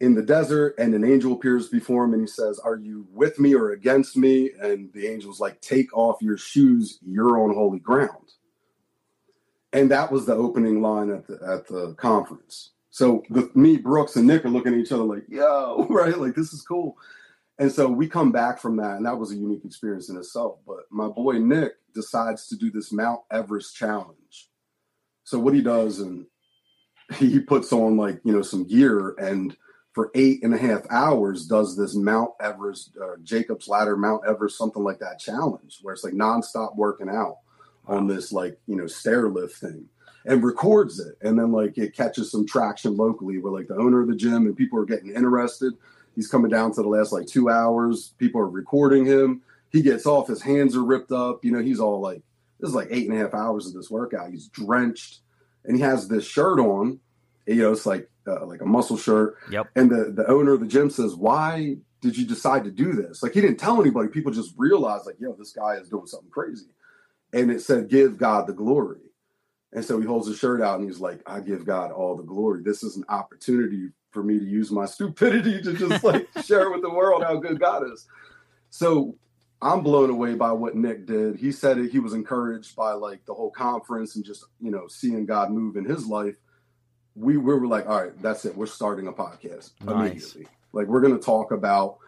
[0.00, 3.38] in the desert and an angel appears before him and he says, Are you with
[3.38, 4.50] me or against me?
[4.60, 8.32] And the angel's like, Take off your shoes, you're on holy ground.
[9.72, 12.70] And that was the opening line at the at the conference.
[12.90, 16.18] So the, me, Brooks, and Nick are looking at each other like, yo, right?
[16.18, 16.96] Like this is cool.
[17.58, 20.58] And so we come back from that, and that was a unique experience in itself.
[20.66, 24.48] But my boy Nick decides to do this Mount Everest challenge.
[25.24, 26.26] So what he does, and
[27.16, 29.56] he puts on like you know some gear, and
[29.92, 34.56] for eight and a half hours does this Mount Everest, uh, Jacob's Ladder, Mount Everest,
[34.56, 37.38] something like that challenge, where it's like nonstop working out
[37.86, 39.88] on this like you know stair lift thing
[40.24, 41.16] and records it.
[41.22, 44.46] And then like it catches some traction locally where like the owner of the gym
[44.46, 45.72] and people are getting interested.
[46.14, 48.14] He's coming down to the last like two hours.
[48.18, 49.42] People are recording him.
[49.70, 50.28] He gets off.
[50.28, 51.44] His hands are ripped up.
[51.44, 52.22] You know he's all like
[52.60, 54.30] this is like eight and a half hours of this workout.
[54.30, 55.20] He's drenched
[55.64, 57.00] and he has this shirt on.
[57.46, 59.36] You know it's like uh, like a muscle shirt.
[59.50, 59.70] Yep.
[59.76, 63.22] and the the owner of the gym says why did you decide to do this?
[63.22, 64.08] Like he didn't tell anybody.
[64.08, 66.66] People just realized like yo this guy is doing something crazy.
[67.32, 69.00] And it said give god the glory.
[69.72, 72.22] And so he holds his shirt out and he's like i give god all the
[72.22, 72.62] glory.
[72.62, 76.82] This is an opportunity for me to use my stupidity to just like share with
[76.82, 78.06] the world how good god is.
[78.70, 79.16] So
[79.60, 81.36] i'm blown away by what nick did.
[81.36, 84.86] He said it, he was encouraged by like the whole conference and just you know
[84.86, 86.36] seeing god move in his life
[87.18, 90.10] we, we were like all right that's it we're starting a podcast Nice.
[90.10, 91.98] immediately like we're going to talk about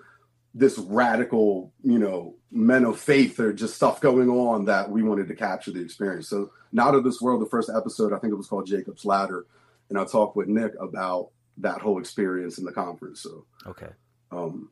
[0.53, 5.29] this radical, you know, men of faith or just stuff going on that we wanted
[5.29, 6.29] to capture the experience.
[6.29, 9.47] So, Not of This World, the first episode, I think it was called Jacob's Ladder.
[9.89, 13.21] And I talked with Nick about that whole experience in the conference.
[13.21, 13.91] So, Okay.
[14.33, 14.71] um,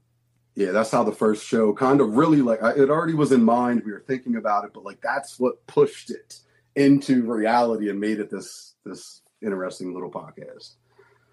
[0.57, 3.45] yeah, that's how the first show kind of really like I, it already was in
[3.45, 3.83] mind.
[3.87, 6.41] We were thinking about it, but like that's what pushed it
[6.75, 10.75] into reality and made it this this interesting little podcast.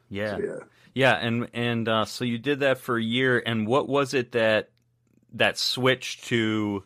[0.10, 0.38] Yeah.
[0.38, 0.60] So, yeah.
[0.94, 4.32] Yeah, and and uh, so you did that for a year, and what was it
[4.32, 4.70] that
[5.34, 6.86] that switch to?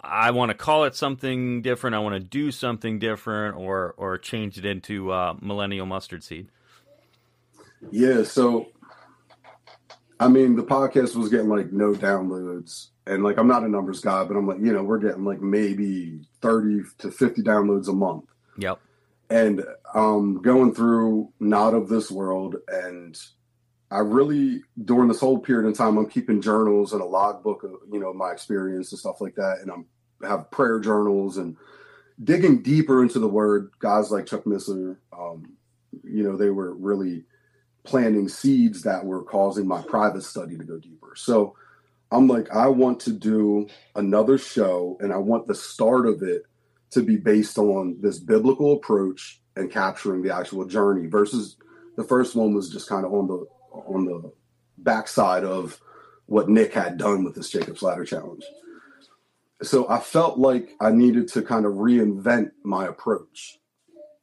[0.00, 1.94] I want to call it something different.
[1.94, 6.48] I want to do something different, or or change it into uh, millennial mustard seed.
[7.92, 8.66] Yeah, so
[10.20, 14.00] I mean, the podcast was getting like no downloads, and like I'm not a numbers
[14.00, 17.92] guy, but I'm like, you know, we're getting like maybe 30 to 50 downloads a
[17.92, 18.24] month,
[18.58, 18.80] Yep.
[19.30, 19.64] And
[19.94, 23.18] um, going through not of this world, and
[23.90, 27.72] I really during this whole period of time, I'm keeping journals and a logbook of
[27.92, 29.86] you know my experience and stuff like that, and I'm
[30.26, 31.56] have prayer journals and
[32.22, 33.70] digging deeper into the word.
[33.78, 35.52] Guys like Chuck Missler, um,
[36.04, 37.24] you know, they were really
[37.84, 41.14] planting seeds that were causing my private study to go deeper.
[41.16, 41.54] So
[42.10, 46.44] I'm like, I want to do another show, and I want the start of it
[46.90, 51.56] to be based on this biblical approach and capturing the actual journey versus
[51.96, 54.32] the first one was just kind of on the on the
[54.78, 55.80] backside of
[56.26, 58.44] what Nick had done with this Jacob's Ladder challenge.
[59.62, 63.58] So I felt like I needed to kind of reinvent my approach.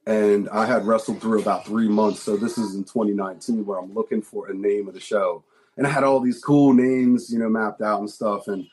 [0.07, 2.21] And I had wrestled through about three months.
[2.21, 5.43] So this is in 2019 where I'm looking for a name of the show.
[5.77, 8.47] And I had all these cool names, you know, mapped out and stuff.
[8.47, 8.67] And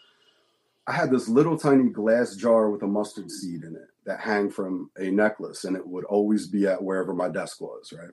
[0.87, 4.51] I had this little tiny glass jar with a mustard seed in it that hang
[4.51, 8.11] from a necklace, and it would always be at wherever my desk was, right?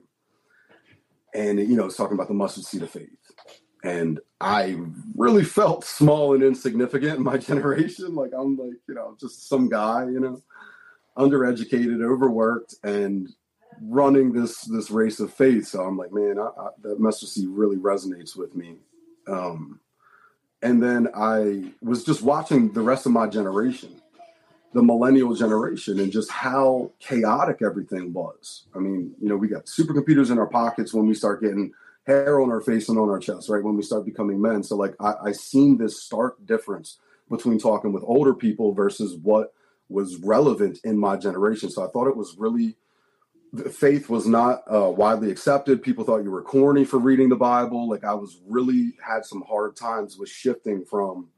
[1.34, 3.08] And you know, it's talking about the mustard seed of faith.
[3.82, 4.76] And I
[5.16, 8.14] really felt small and insignificant in my generation.
[8.14, 10.40] Like I'm like, you know, just some guy, you know,
[11.18, 13.28] undereducated, overworked, and
[13.82, 15.66] running this this race of faith.
[15.66, 18.76] So I'm like, man, I, I, that mustard seed really resonates with me.
[19.26, 19.80] Um,
[20.62, 24.00] and then I was just watching the rest of my generation,
[24.72, 28.66] the millennial generation, and just how chaotic everything was.
[28.74, 31.72] I mean, you know, we got supercomputers in our pockets when we start getting
[32.06, 33.62] hair on our face and on our chest, right?
[33.62, 34.62] When we start becoming men.
[34.62, 36.98] So, like, I, I seen this stark difference
[37.30, 39.54] between talking with older people versus what
[39.88, 41.70] was relevant in my generation.
[41.70, 42.76] So I thought it was really
[43.72, 45.82] faith was not uh, widely accepted.
[45.82, 47.88] People thought you were corny for reading the Bible.
[47.88, 51.28] Like I was really had some hard times with shifting from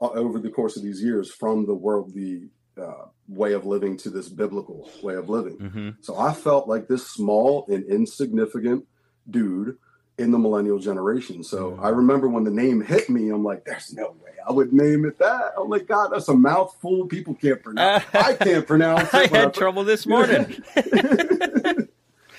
[0.00, 2.48] uh, over the course of these years from the worldly
[2.80, 5.54] uh, way of living to this biblical way of living.
[5.56, 8.84] hmm So I felt like this small and insignificant
[9.30, 9.78] dude
[10.18, 11.42] in the millennial generation.
[11.42, 11.82] So Mhm.
[11.84, 15.06] I remember when the name hit me, I'm like, there's no way I would name
[15.06, 15.52] it that.
[15.58, 18.04] I'm like, God, that's a mouthful people can't pronounce.
[18.12, 19.32] I can't pronounce it.
[19.32, 20.62] I had trouble this morning.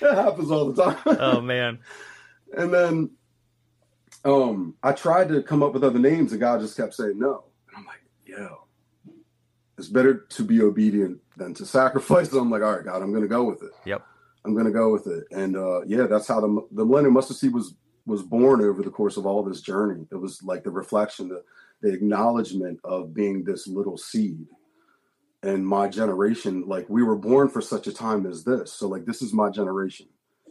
[0.05, 0.97] that happens all the time.
[1.19, 1.79] oh man.
[2.55, 3.09] And then
[4.23, 7.43] um I tried to come up with other names and God just kept saying no.
[7.67, 8.67] And I'm like, yo,
[9.77, 12.29] it's better to be obedient than to sacrifice.
[12.29, 13.71] So I'm like, all right, God, I'm gonna go with it.
[13.85, 14.03] Yep.
[14.45, 15.25] I'm gonna go with it.
[15.31, 17.73] And uh yeah, that's how the the Millennium Mustard Seed was
[18.05, 20.05] was born over the course of all this journey.
[20.11, 21.43] It was like the reflection, the
[21.81, 24.47] the acknowledgement of being this little seed.
[25.45, 28.73] And my generation, like we were born for such a time as this.
[28.73, 30.07] So like this is my generation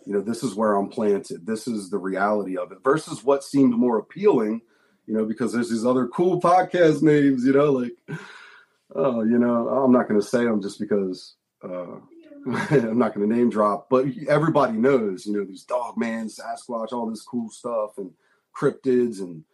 [0.06, 3.42] you know this is where i'm planted this is the reality of it versus what
[3.42, 4.60] seemed more appealing
[5.06, 7.92] you know, because there's these other cool podcast names, you know, like,
[8.94, 11.96] oh, you know, I'm not going to say them just because uh,
[12.46, 16.92] I'm not going to name drop, but everybody knows, you know, these dog man, Sasquatch,
[16.92, 18.10] all this cool stuff and
[18.56, 19.20] cryptids.
[19.20, 19.44] And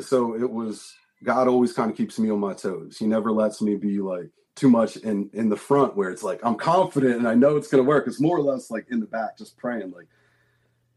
[0.00, 2.96] so it was, God always kind of keeps me on my toes.
[2.98, 6.40] He never lets me be like too much in, in the front where it's like,
[6.42, 8.08] I'm confident and I know it's going to work.
[8.08, 10.08] It's more or less like in the back, just praying like,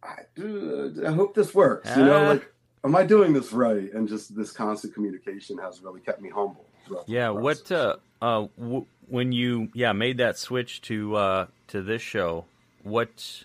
[0.01, 2.51] I, I hope this works, you know, like,
[2.83, 3.93] am I doing this right?
[3.93, 6.65] And just this constant communication has really kept me humble.
[7.05, 7.29] Yeah.
[7.29, 12.45] What, uh, uh, w- when you yeah made that switch to uh, to this show,
[12.83, 13.43] what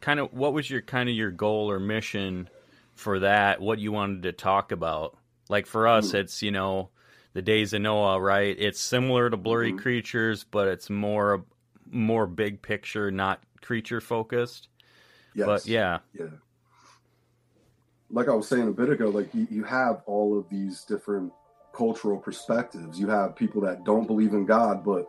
[0.00, 2.48] kind of what was your kind of your goal or mission
[2.94, 3.60] for that?
[3.60, 5.16] What you wanted to talk about?
[5.48, 6.18] Like for us, mm-hmm.
[6.18, 6.88] it's you know
[7.32, 8.56] the days of Noah, right?
[8.58, 9.78] It's similar to Blurry mm-hmm.
[9.78, 11.44] Creatures, but it's more
[11.90, 14.68] more big picture, not creature focused.
[15.34, 15.46] Yes.
[15.46, 16.26] But yeah, yeah.
[18.10, 21.32] Like I was saying a bit ago, like you, you have all of these different
[21.72, 22.98] cultural perspectives.
[22.98, 25.06] You have people that don't believe in God, but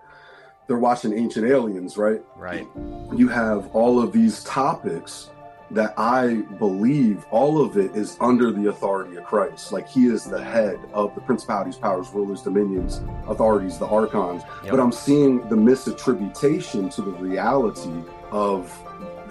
[0.68, 2.22] they're watching Ancient Aliens, right?
[2.36, 2.68] Right.
[3.16, 5.30] You have all of these topics
[5.72, 9.72] that I believe all of it is under the authority of Christ.
[9.72, 14.44] Like he is the head of the principalities, powers, rulers, dominions, authorities, the archons.
[14.64, 14.72] Yep.
[14.72, 18.78] But I'm seeing the misattribution to the reality of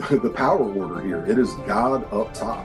[0.11, 1.25] the power order here.
[1.27, 2.65] It is God up top.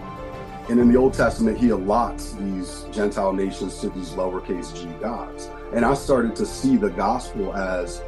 [0.69, 5.49] And in the Old Testament, he allots these Gentile nations to these lowercase g gods.
[5.73, 8.01] And I started to see the gospel as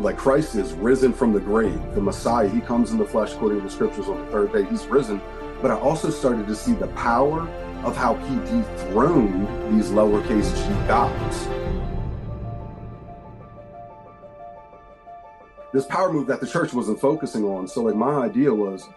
[0.00, 2.48] like Christ is risen from the grave, the Messiah.
[2.48, 4.64] He comes in the flesh, to the scriptures, on the third day.
[4.64, 5.20] He's risen.
[5.60, 7.42] But I also started to see the power
[7.84, 11.46] of how he dethroned these lowercase g gods.
[15.72, 17.68] This power move that the church wasn't focusing on.
[17.68, 18.88] So, like, my idea was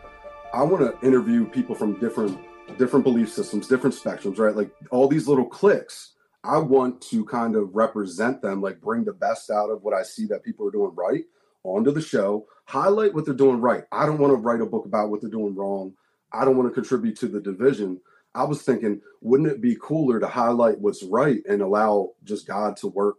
[0.54, 2.40] I want to interview people from different
[2.78, 4.56] different belief systems, different spectrums, right?
[4.56, 6.13] Like all these little cliques.
[6.44, 10.04] I want to kind of represent them, like bring the best out of what I
[10.04, 11.24] see that people are doing right
[11.64, 13.86] onto the show, highlight what they're doing right.
[13.92, 15.94] I don't want to write a book about what they're doing wrong.
[16.34, 18.02] I don't want to contribute to the division.
[18.36, 22.76] I was thinking, wouldn't it be cooler to highlight what's right and allow just God
[22.78, 23.18] to work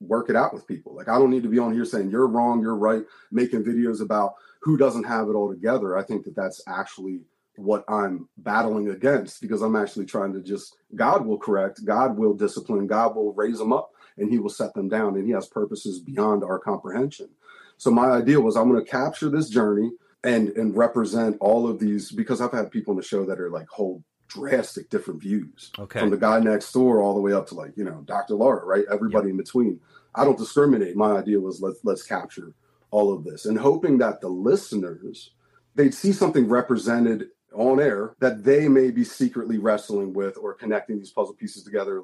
[0.00, 0.94] work it out with people?
[0.94, 4.00] Like I don't need to be on here saying you're wrong, you're right, making videos
[4.00, 5.98] about who doesn't have it all together.
[5.98, 7.20] I think that that's actually
[7.56, 12.34] what I'm battling against because I'm actually trying to just God will correct, God will
[12.34, 15.46] discipline, God will raise them up and he will set them down and he has
[15.46, 17.28] purposes beyond our comprehension.
[17.76, 19.90] So my idea was I'm going to capture this journey
[20.24, 23.50] and and represent all of these because I've had people on the show that are
[23.50, 25.70] like whole drastic different views.
[25.78, 26.00] Okay.
[26.00, 28.34] From the guy next door all the way up to like, you know, Dr.
[28.34, 28.84] Laura, right?
[28.90, 29.32] Everybody yep.
[29.32, 29.80] in between.
[30.14, 30.96] I don't discriminate.
[30.96, 32.54] My idea was let's let's capture
[32.90, 35.32] all of this and hoping that the listeners
[35.74, 40.98] they'd see something represented on air that they may be secretly wrestling with or connecting
[40.98, 42.02] these puzzle pieces together.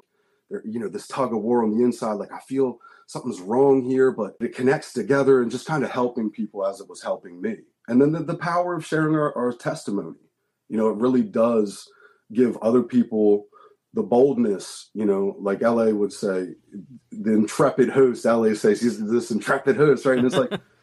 [0.49, 3.83] They're, you know this tug of war on the inside like i feel something's wrong
[3.83, 7.39] here but it connects together and just kind of helping people as it was helping
[7.39, 7.57] me.
[7.87, 10.17] And then the, the power of sharing our, our testimony.
[10.67, 11.87] You know it really does
[12.33, 13.45] give other people
[13.93, 16.49] the boldness, you know, like LA would say,
[17.11, 20.17] the intrepid host, LA says he's this intrepid host, right?
[20.17, 20.51] And it's like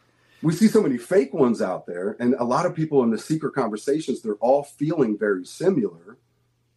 [0.46, 3.18] we see so many fake ones out there and a lot of people in the
[3.18, 6.18] secret conversations they're all feeling very similar.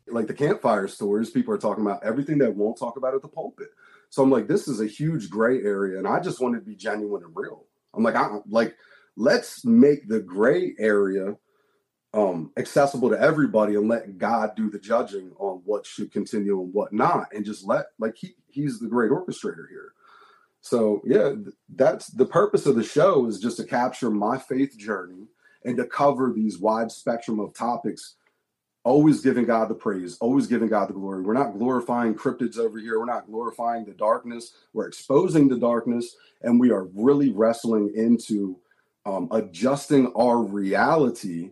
[0.07, 3.27] Like the campfire stories people are talking about everything that won't talk about at the
[3.27, 3.67] pulpit.
[4.09, 6.75] So i'm like this is a huge gray area and i just want to be
[6.75, 7.65] genuine and real.
[7.93, 8.75] I'm like i like
[9.15, 11.35] let's make the gray area
[12.15, 16.73] um accessible to everybody and let god do the judging on what should continue and
[16.73, 19.93] what not and just let like he he's the great orchestrator here
[20.61, 21.33] so yeah,
[21.75, 25.27] that's the purpose of the show is just to capture my faith journey
[25.63, 28.15] and to cover these wide spectrum of topics.
[28.85, 31.21] Always giving God the praise, always giving God the glory.
[31.21, 32.97] We're not glorifying cryptids over here.
[32.97, 34.53] We're not glorifying the darkness.
[34.73, 38.57] We're exposing the darkness, and we are really wrestling into
[39.05, 41.51] um, adjusting our reality,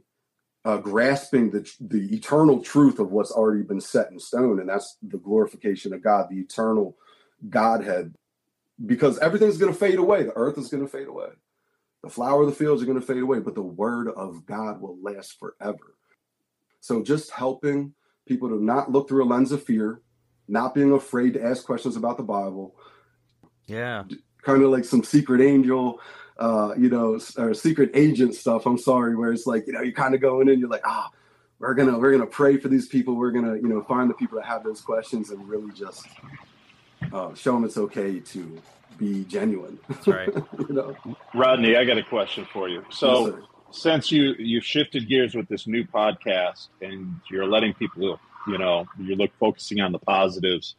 [0.63, 4.97] uh, grasping the the eternal truth of what's already been set in stone, and that's
[5.01, 6.95] the glorification of God, the eternal
[7.49, 8.15] Godhead
[8.85, 10.23] because everything's going to fade away.
[10.23, 11.29] The earth is going to fade away.
[12.03, 14.81] The flower of the fields are going to fade away, but the word of God
[14.81, 15.95] will last forever.
[16.79, 17.93] So just helping
[18.27, 20.01] people to not look through a lens of fear,
[20.47, 22.75] not being afraid to ask questions about the Bible.
[23.65, 24.03] Yeah.
[24.43, 25.99] Kind of like some secret angel,
[26.37, 28.65] uh, you know, or secret agent stuff.
[28.65, 31.09] I'm sorry, where it's like, you know, you're kind of going in, you're like, ah,
[31.59, 33.15] we're gonna we're gonna pray for these people.
[33.15, 36.05] We're gonna, you know, find the people that have those questions and really just
[37.13, 38.61] uh, show them it's okay to
[38.97, 39.79] be genuine.
[39.87, 40.33] That's right.
[40.59, 40.95] you know?
[41.33, 42.83] Rodney, I got a question for you.
[42.89, 48.19] So, yes, since you you've shifted gears with this new podcast and you're letting people
[48.47, 50.75] You know, you look focusing on the positives.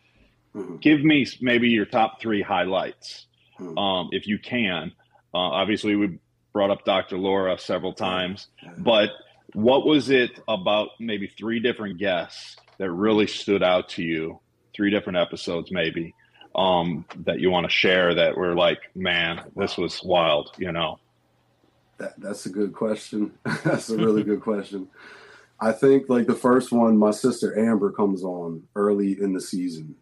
[0.54, 0.76] Mm-hmm.
[0.76, 3.26] Give me maybe your top three highlights,
[3.60, 3.76] mm-hmm.
[3.76, 4.92] um, if you can.
[5.34, 6.18] Uh, obviously, we
[6.54, 7.18] brought up Dr.
[7.18, 8.48] Laura several times,
[8.78, 9.10] but
[9.52, 14.40] what was it about maybe three different guests that really stood out to you?
[14.78, 16.14] Three different episodes, maybe,
[16.54, 21.00] um, that you want to share that were like, man, this was wild, you know?
[21.98, 23.32] That, that's a good question.
[23.64, 24.88] that's a really good question.
[25.58, 29.96] I think like the first one, my sister Amber comes on early in the season,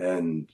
[0.00, 0.48] and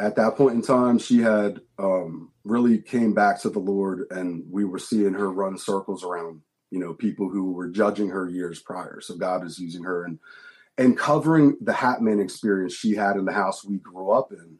[0.00, 4.42] at that point in time, she had um, really came back to the Lord, and
[4.50, 6.40] we were seeing her run circles around
[6.70, 9.02] you know people who were judging her years prior.
[9.02, 10.18] So God is using her and
[10.78, 14.58] and covering the Hatman experience she had in the house we grew up in.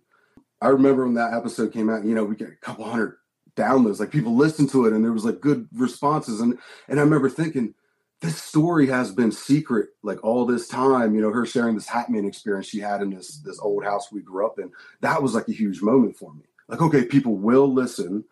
[0.60, 3.16] I remember when that episode came out, you know, we get a couple hundred
[3.56, 6.40] downloads, like people listened to it and there was like good responses.
[6.40, 6.58] And
[6.88, 7.74] and I remember thinking,
[8.20, 12.26] this story has been secret like all this time, you know, her sharing this Hatman
[12.26, 14.72] experience she had in this this old house we grew up in.
[15.00, 16.42] That was like a huge moment for me.
[16.66, 18.24] Like, okay, people will listen,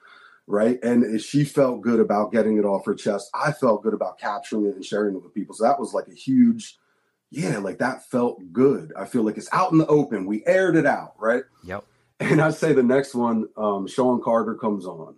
[0.49, 0.79] right?
[0.83, 3.31] And she felt good about getting it off her chest.
[3.33, 5.55] I felt good about capturing it and sharing it with people.
[5.55, 6.79] So that was like a huge
[7.31, 8.93] yeah, like that felt good.
[8.97, 10.27] I feel like it's out in the open.
[10.27, 11.45] We aired it out, right?
[11.65, 11.85] Yep.
[12.21, 15.17] And I say the next one, um, Sean Carter comes on,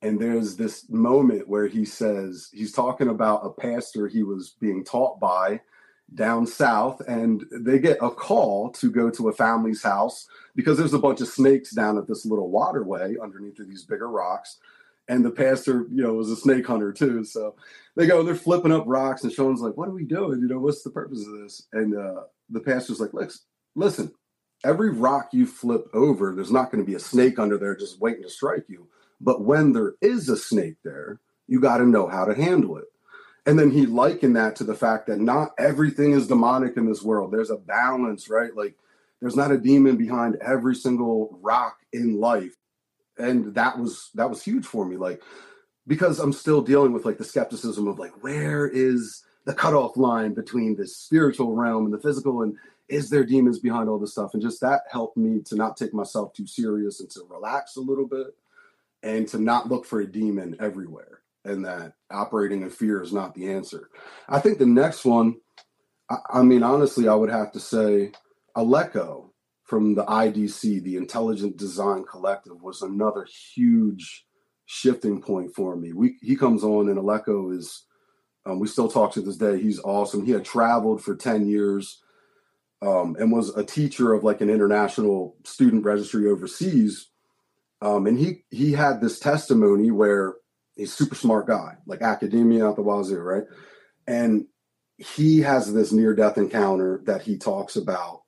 [0.00, 4.84] and there's this moment where he says he's talking about a pastor he was being
[4.84, 5.60] taught by
[6.14, 10.94] down south, and they get a call to go to a family's house because there's
[10.94, 14.58] a bunch of snakes down at this little waterway underneath of these bigger rocks
[15.08, 17.24] and the pastor, you know, was a snake hunter too.
[17.24, 17.54] So
[17.94, 20.40] they go, they're flipping up rocks, and Sean's like, "What are we doing?
[20.40, 23.12] You know, what's the purpose of this?" And uh, the pastor's like,
[23.74, 24.12] "Listen,
[24.64, 28.00] every rock you flip over, there's not going to be a snake under there just
[28.00, 28.88] waiting to strike you.
[29.20, 32.86] But when there is a snake there, you got to know how to handle it."
[33.46, 37.02] And then he likened that to the fact that not everything is demonic in this
[37.02, 37.30] world.
[37.30, 38.54] There's a balance, right?
[38.56, 38.74] Like
[39.20, 42.56] there's not a demon behind every single rock in life
[43.18, 45.22] and that was that was huge for me like
[45.86, 50.34] because i'm still dealing with like the skepticism of like where is the cutoff line
[50.34, 52.56] between the spiritual realm and the physical and
[52.88, 54.32] is there demons behind all this stuff?
[54.32, 57.80] And just that helped me to not take myself too serious and to relax a
[57.80, 58.28] little bit
[59.02, 63.34] and to not look for a demon everywhere and that operating in fear is not
[63.34, 63.90] the answer.
[64.28, 65.36] I think the next one
[66.10, 68.12] i, I mean honestly i would have to say
[68.56, 69.25] aleko
[69.66, 74.24] from the IDC, the Intelligent Design Collective, was another huge
[74.64, 75.92] shifting point for me.
[75.92, 77.84] We, he comes on, and Aleko is,
[78.46, 79.60] um, we still talk to this day.
[79.60, 80.24] He's awesome.
[80.24, 82.00] He had traveled for 10 years
[82.82, 87.08] um, and was a teacher of like an international student registry overseas.
[87.82, 90.34] Um, and he he had this testimony where
[90.76, 93.44] he's super smart guy, like academia out the wazoo, right?
[94.06, 94.46] And
[94.96, 98.22] he has this near death encounter that he talks about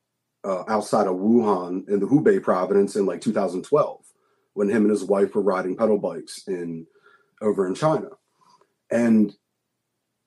[0.48, 4.00] uh, outside of Wuhan in the Hubei province in like 2012
[4.54, 6.86] when him and his wife were riding pedal bikes in
[7.42, 8.08] over in China.
[8.90, 9.34] And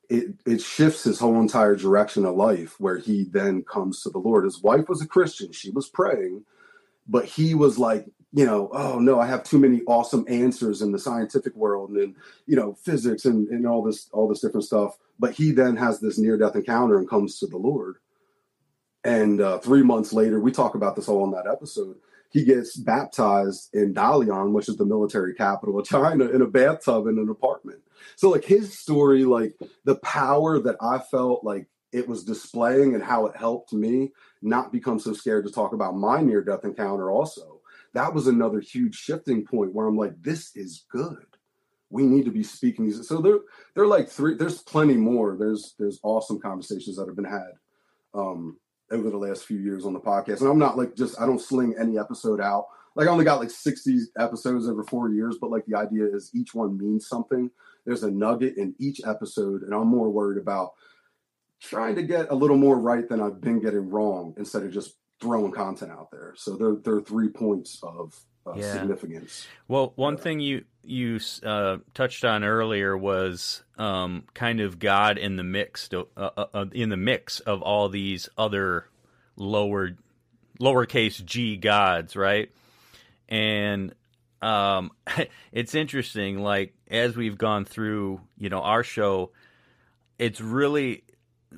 [0.10, 4.20] it it shifts his whole entire direction of life where he then comes to the
[4.20, 4.46] Lord.
[4.46, 6.46] His wife was a Christian, she was praying,
[7.08, 10.92] but he was like, you know, oh no, I have too many awesome answers in
[10.92, 12.16] the scientific world and in,
[12.46, 15.00] you know, physics and, and all this all this different stuff.
[15.18, 17.98] But he then has this near death encounter and comes to the Lord
[19.04, 21.96] and uh, three months later, we talk about this all in that episode.
[22.30, 27.08] He gets baptized in Dalian, which is the military capital of China, in a bathtub
[27.08, 27.80] in an apartment.
[28.16, 33.04] So, like his story, like the power that I felt like it was displaying and
[33.04, 37.12] how it helped me not become so scared to talk about my near death encounter,
[37.12, 37.60] also.
[37.94, 41.26] That was another huge shifting point where I'm like, this is good.
[41.90, 43.06] We need to be speaking these.
[43.06, 43.40] So there,
[43.74, 44.36] there are like three.
[44.36, 45.36] There's plenty more.
[45.38, 47.52] There's there's awesome conversations that have been had
[48.14, 48.58] um,
[48.92, 50.42] over the last few years on the podcast.
[50.42, 52.68] And I'm not like just I don't sling any episode out.
[52.96, 56.32] Like I only got like 60 episodes over four years, but like the idea is
[56.34, 57.50] each one means something.
[57.86, 60.74] There's a nugget in each episode, and I'm more worried about
[61.62, 64.96] trying to get a little more right than I've been getting wrong instead of just
[65.22, 66.34] throwing content out there.
[66.36, 68.74] So there, there are three points of uh, yeah.
[68.74, 69.48] significance.
[69.68, 75.36] Well, one thing you you uh, touched on earlier was um, kind of God in
[75.36, 78.88] the mix uh, uh, uh, in the mix of all these other
[79.36, 79.92] lower
[80.60, 82.52] lowercase g gods, right?
[83.30, 83.94] And
[84.42, 84.92] um,
[85.52, 86.40] it's interesting.
[86.40, 89.32] Like as we've gone through, you know, our show,
[90.18, 91.04] it's really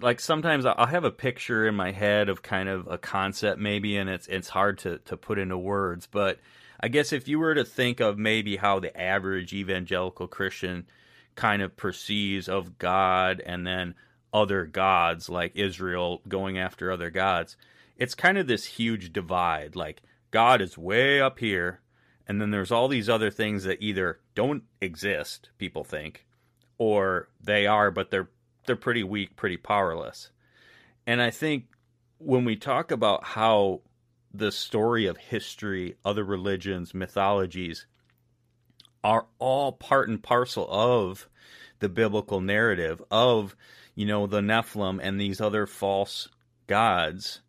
[0.01, 3.97] like sometimes I'll have a picture in my head of kind of a concept maybe,
[3.97, 6.39] and it's it's hard to to put into words, but
[6.83, 10.85] I guess if you were to think of maybe how the average evangelical Christian
[11.33, 13.95] kind of perceives of God and then
[14.33, 17.55] other gods, like Israel going after other gods.
[17.95, 19.77] It's kind of this huge divide.
[19.77, 21.79] Like God is way up here,
[22.27, 26.25] and then there's all these other things that either don't exist, people think,
[26.77, 28.29] or they are, but they're
[28.65, 30.31] they're pretty weak, pretty powerless.
[31.07, 31.67] And I think
[32.17, 33.83] when we talk about how
[34.33, 37.85] the story of history, other religions, mythologies
[39.03, 41.29] are all part and parcel of
[41.79, 43.55] the biblical narrative of,
[43.95, 46.29] you know, the Nephilim and these other false
[46.67, 47.41] gods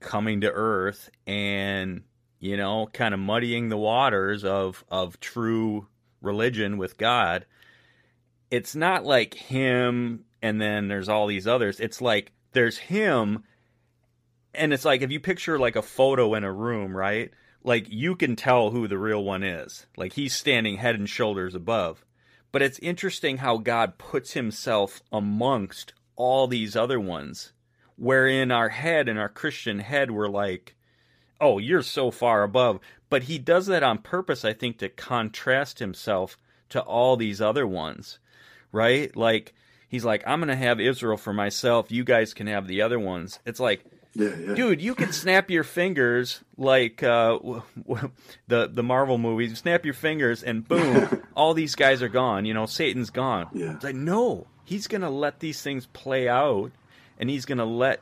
[0.00, 2.02] coming to earth and,
[2.38, 5.88] you know, kind of muddying the waters of of true
[6.20, 7.46] religion with God.
[8.50, 11.80] It's not like him and then there's all these others.
[11.80, 13.44] It's like there's him
[14.54, 17.30] and it's like if you picture like a photo in a room, right?
[17.62, 19.86] Like you can tell who the real one is.
[19.96, 22.04] Like he's standing head and shoulders above.
[22.52, 27.52] But it's interesting how God puts himself amongst all these other ones.
[27.96, 30.76] Where in our head, in our Christian head, we're like,
[31.40, 32.80] oh, you're so far above.
[33.08, 36.36] But he does that on purpose, I think, to contrast himself
[36.70, 38.18] to all these other ones,
[38.72, 39.14] right?
[39.16, 39.54] Like,
[39.88, 41.92] he's like, I'm going to have Israel for myself.
[41.92, 43.38] You guys can have the other ones.
[43.44, 43.84] It's like,
[44.14, 44.54] Yeah, yeah.
[44.54, 47.38] dude, you can snap your fingers like uh,
[48.48, 49.58] the the Marvel movies.
[49.58, 52.44] Snap your fingers, and boom, all these guys are gone.
[52.44, 53.48] You know, Satan's gone.
[53.52, 53.74] Yeah.
[53.74, 56.70] It's like no, he's gonna let these things play out,
[57.18, 58.00] and he's gonna let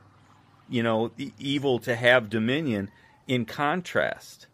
[0.68, 2.90] you know the evil to have dominion.
[3.28, 4.48] In contrast,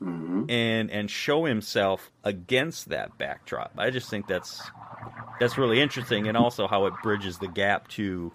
[0.00, 0.50] Mm-hmm.
[0.50, 3.72] and and show himself against that backdrop.
[3.78, 4.60] I just think that's
[5.38, 8.32] that's really interesting, and also how it bridges the gap to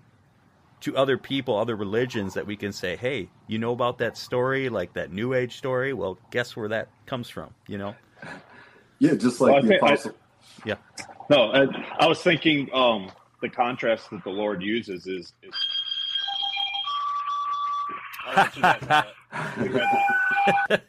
[0.82, 4.70] to other people, other religions that we can say, hey, you know about that story,
[4.70, 5.94] like that New Age story?
[5.94, 7.54] Well, guess where that comes from?
[7.68, 7.96] You know?
[9.00, 10.10] Yeah, just like Well, the think- I-
[10.66, 10.76] Yeah.
[11.30, 11.66] No, I,
[12.00, 13.12] I was thinking um,
[13.42, 15.34] the contrast that the Lord uses is.
[15.44, 15.54] is
[18.28, 19.64] I'll let you guys have it.
[19.64, 20.82] You guys have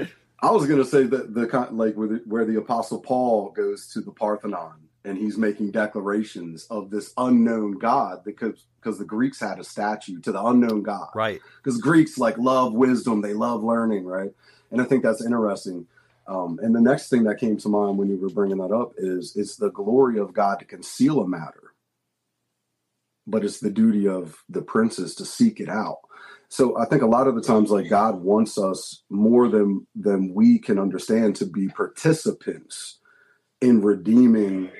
[0.00, 0.08] it.
[0.40, 3.88] I was gonna say that the con- like where the, where the apostle Paul goes
[3.92, 4.74] to the Parthenon
[5.08, 10.20] and he's making declarations of this unknown God because because the Greeks had a statue
[10.20, 11.08] to the unknown God.
[11.14, 11.40] Right.
[11.62, 14.30] because Greeks like love wisdom, they love learning, right?
[14.70, 15.86] And I think that's interesting.
[16.26, 18.92] Um, and the next thing that came to mind when you were bringing that up
[18.98, 21.72] is it's the glory of God to conceal a matter,
[23.26, 26.00] but it's the duty of the princes to seek it out.
[26.50, 30.34] So I think a lot of the times, like God wants us more than than
[30.34, 32.98] we can understand to be participants
[33.60, 34.70] in redeeming,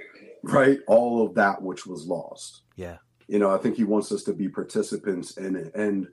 [0.42, 2.62] right, all of that which was lost.
[2.76, 2.98] Yeah.
[3.26, 5.74] you know i think he wants us to be participants in it.
[5.74, 6.08] And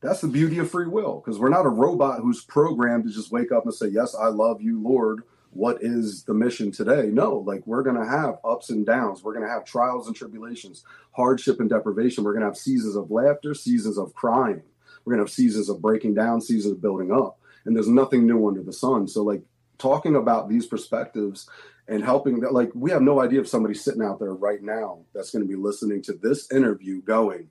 [0.00, 3.32] that's the beauty of free will because we're not a robot who's programmed to just
[3.32, 5.22] wake up and say yes i love you lord.
[5.50, 7.08] What is the mission today?
[7.10, 9.24] No like we're going to have ups and downs.
[9.24, 12.22] We're going to have trials and tribulations hardship and deprivation.
[12.22, 14.62] We're going to have seasons of laughter seasons of crying.
[15.04, 17.38] We're going to have seasons of breaking down seasons of building up.
[17.64, 19.08] And there's nothing new under the sun.
[19.08, 19.42] So like
[19.78, 21.48] talking about these perspectives
[21.86, 25.00] and helping that like we have no idea if somebody's sitting out there right now
[25.14, 27.48] that's going to be listening to this interview going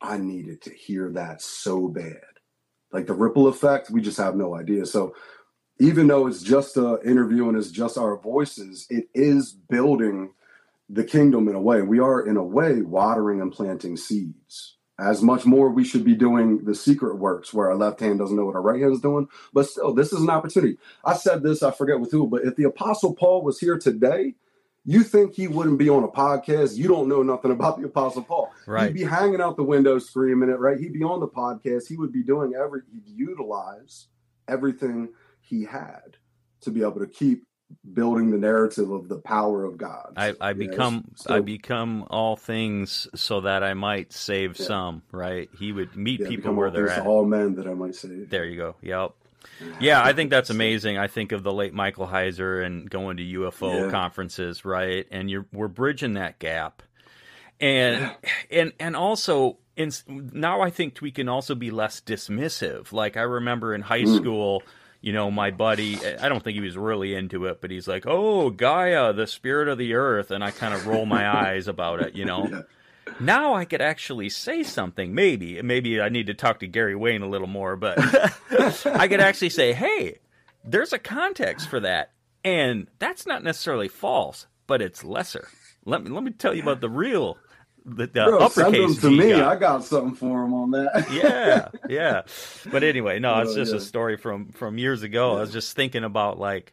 [0.00, 2.20] i needed to hear that so bad.
[2.92, 4.86] Like the ripple effect we just have no idea.
[4.86, 5.14] So
[5.78, 10.32] even though it's just a interview and it's just our voices it is building
[10.88, 11.82] the kingdom in a way.
[11.82, 16.14] We are in a way watering and planting seeds as much more we should be
[16.14, 19.00] doing the secret works where our left hand doesn't know what our right hand is
[19.00, 22.44] doing but still this is an opportunity I said this, I forget with who, but
[22.44, 24.34] if the Apostle Paul was here today,
[24.84, 26.76] you think he wouldn't be on a podcast?
[26.76, 28.52] You don't know nothing about the Apostle Paul.
[28.66, 28.86] Right.
[28.86, 30.78] He'd be hanging out the window screaming it, right?
[30.78, 31.88] He'd be on the podcast.
[31.88, 34.06] He would be doing every, he'd utilize
[34.48, 36.16] everything he had
[36.60, 37.44] to be able to keep
[37.94, 40.12] building the narrative of the power of God.
[40.16, 44.66] I, I become So- I become all things so that I might save Yeah.
[44.66, 45.48] some, right?
[45.58, 47.06] He would meet yeah, people where they're at.
[47.06, 48.30] all men that I might save.
[48.30, 48.76] There you go.
[48.82, 49.12] Yep.
[49.80, 50.98] Yeah, I think that's amazing.
[50.98, 53.90] I think of the late Michael Heiser and going to UFO Yeah.
[53.90, 55.06] conferences, right?
[55.10, 56.82] And you're we're bridging that gap,
[57.60, 58.12] and
[58.50, 62.92] and and also in now I think we can also be less dismissive.
[62.92, 64.16] Like I remember in high Mm.
[64.16, 64.62] school,
[65.06, 66.04] you know, my buddy.
[66.04, 69.68] I don't think he was really into it, but he's like, "Oh, Gaia, the spirit
[69.68, 72.48] of the earth," and I kind of roll my eyes about it, you know.
[72.48, 72.62] Yeah.
[73.20, 75.14] Now I could actually say something.
[75.14, 77.96] Maybe, maybe I need to talk to Gary Wayne a little more, but
[78.84, 80.18] I could actually say, "Hey,
[80.64, 82.10] there's a context for that,
[82.42, 85.46] and that's not necessarily false, but it's lesser."
[85.84, 87.38] Let me let me tell you about the real,
[87.86, 89.30] the, the Bro, send them uppercase to me.
[89.30, 89.50] guy.
[89.50, 91.06] I got something for him on that.
[91.12, 92.22] yeah, yeah.
[92.70, 93.78] But anyway, no, it's Oh, just yeah.
[93.78, 95.36] a story from from years ago.
[95.36, 96.72] I was just thinking about like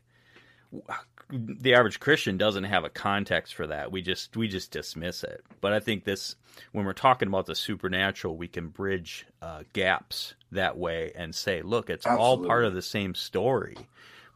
[1.29, 3.91] the average Christian doesn't have a context for that.
[3.91, 5.43] We just we just dismiss it.
[5.61, 6.35] But I think this
[6.71, 11.61] when we're talking about the supernatural, we can bridge uh, gaps that way and say,
[11.61, 12.25] look, it's Absolutely.
[12.25, 13.77] all part of the same story,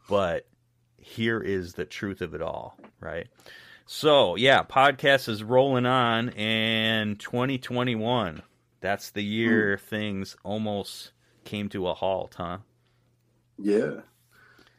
[0.10, 0.48] but
[1.00, 3.28] here is the truth of it all, right?
[3.88, 8.44] So yeah, podcast is rolling on, and 2021.
[8.82, 9.80] That's the year mm.
[9.80, 11.12] things almost
[11.46, 12.60] came to a halt, huh?
[13.58, 14.02] Yeah.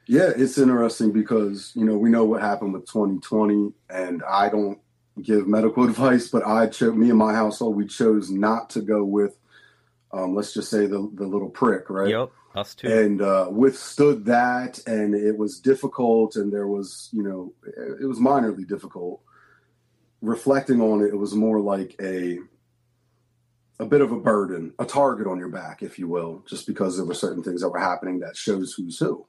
[0.07, 4.79] Yeah, it's interesting because, you know, we know what happened with 2020 and I don't
[5.23, 9.05] give medical advice, but I chose me and my household, we chose not to go
[9.05, 9.39] with
[10.13, 12.09] um, let's just say the the little prick, right?
[12.09, 12.89] Yep, us too.
[12.89, 17.53] And uh, withstood that, and it was difficult, and there was, you know,
[18.01, 19.21] it was minorly difficult.
[20.21, 22.39] Reflecting on it, it was more like a
[23.81, 26.97] a bit of a burden, a target on your back, if you will, just because
[26.97, 29.27] there were certain things that were happening that shows who's who.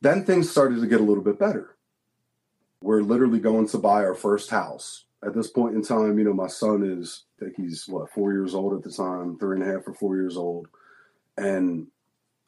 [0.00, 1.76] Then things started to get a little bit better.
[2.80, 5.06] We're literally going to buy our first house.
[5.24, 8.32] At this point in time, you know, my son is, I think he's what, four
[8.32, 10.68] years old at the time, three and a half or four years old.
[11.38, 11.86] And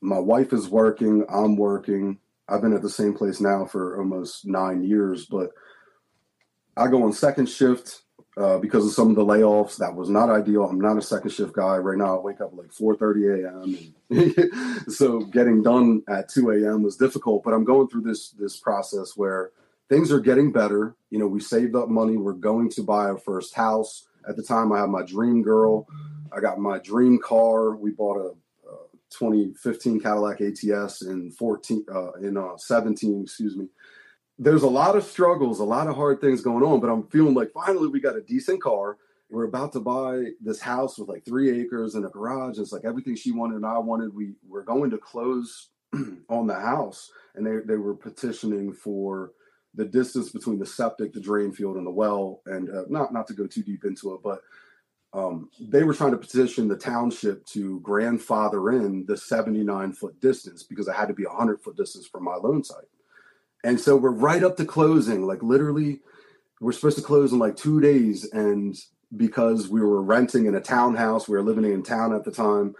[0.01, 2.19] my wife is working, I'm working.
[2.49, 5.51] I've been at the same place now for almost nine years, but
[6.77, 8.03] I go on second shift
[8.37, 9.77] uh, because of some of the layoffs.
[9.77, 10.65] That was not ideal.
[10.65, 12.17] I'm not a second shift guy right now.
[12.17, 14.85] I wake up like 4:30 a.m.
[14.89, 16.83] so getting done at 2 a.m.
[16.83, 17.45] was difficult.
[17.45, 19.51] But I'm going through this this process where
[19.89, 20.95] things are getting better.
[21.11, 22.17] You know, we saved up money.
[22.17, 24.07] We're going to buy our first house.
[24.29, 25.87] At the time, I had my dream girl.
[26.33, 27.75] I got my dream car.
[27.75, 28.35] We bought a, a
[29.11, 33.69] 2015 Cadillac ATS in 14 uh, in uh, 17, excuse me
[34.41, 37.35] there's a lot of struggles, a lot of hard things going on, but I'm feeling
[37.35, 38.97] like finally we got a decent car.
[39.29, 42.59] We're about to buy this house with like three acres and a garage.
[42.59, 44.15] It's like everything she wanted and I wanted.
[44.15, 45.69] We were going to close
[46.31, 49.33] on the house, and they they were petitioning for
[49.75, 52.41] the distance between the septic, the drain field, and the well.
[52.47, 54.41] And uh, not not to go too deep into it, but
[55.13, 60.63] um, they were trying to petition the township to grandfather in the 79 foot distance
[60.63, 62.85] because it had to be 100 foot distance from my loan site.
[63.65, 65.27] And so we're right up to closing.
[65.27, 66.01] Like literally,
[66.61, 68.31] we're supposed to close in like two days.
[68.33, 68.77] And
[69.17, 72.77] because we were renting in a townhouse, we were living in town at the time.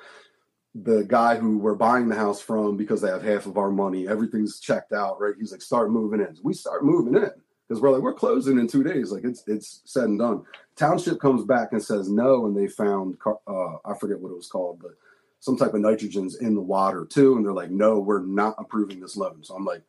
[0.77, 4.07] The guy who we're buying the house from, because they have half of our money,
[4.07, 5.35] everything's checked out, right?
[5.37, 6.37] He's like, start moving in.
[6.45, 7.33] We start moving in
[7.71, 9.13] because we're like, we're closing in two days.
[9.13, 10.43] Like it's it's said and done.
[10.75, 14.49] Township comes back and says no, and they found uh, I forget what it was
[14.49, 14.97] called, but
[15.39, 18.99] some type of nitrogens in the water too, and they're like, no, we're not approving
[18.99, 19.45] this loan.
[19.45, 19.83] So I'm like,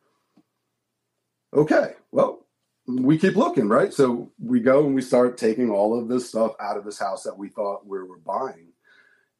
[1.52, 2.46] okay, well,
[2.86, 3.92] we keep looking, right?
[3.92, 7.24] So we go and we start taking all of this stuff out of this house
[7.24, 8.68] that we thought we were buying.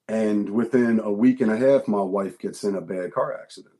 [0.08, 3.76] And within a week and a half, my wife gets in a bad car accident.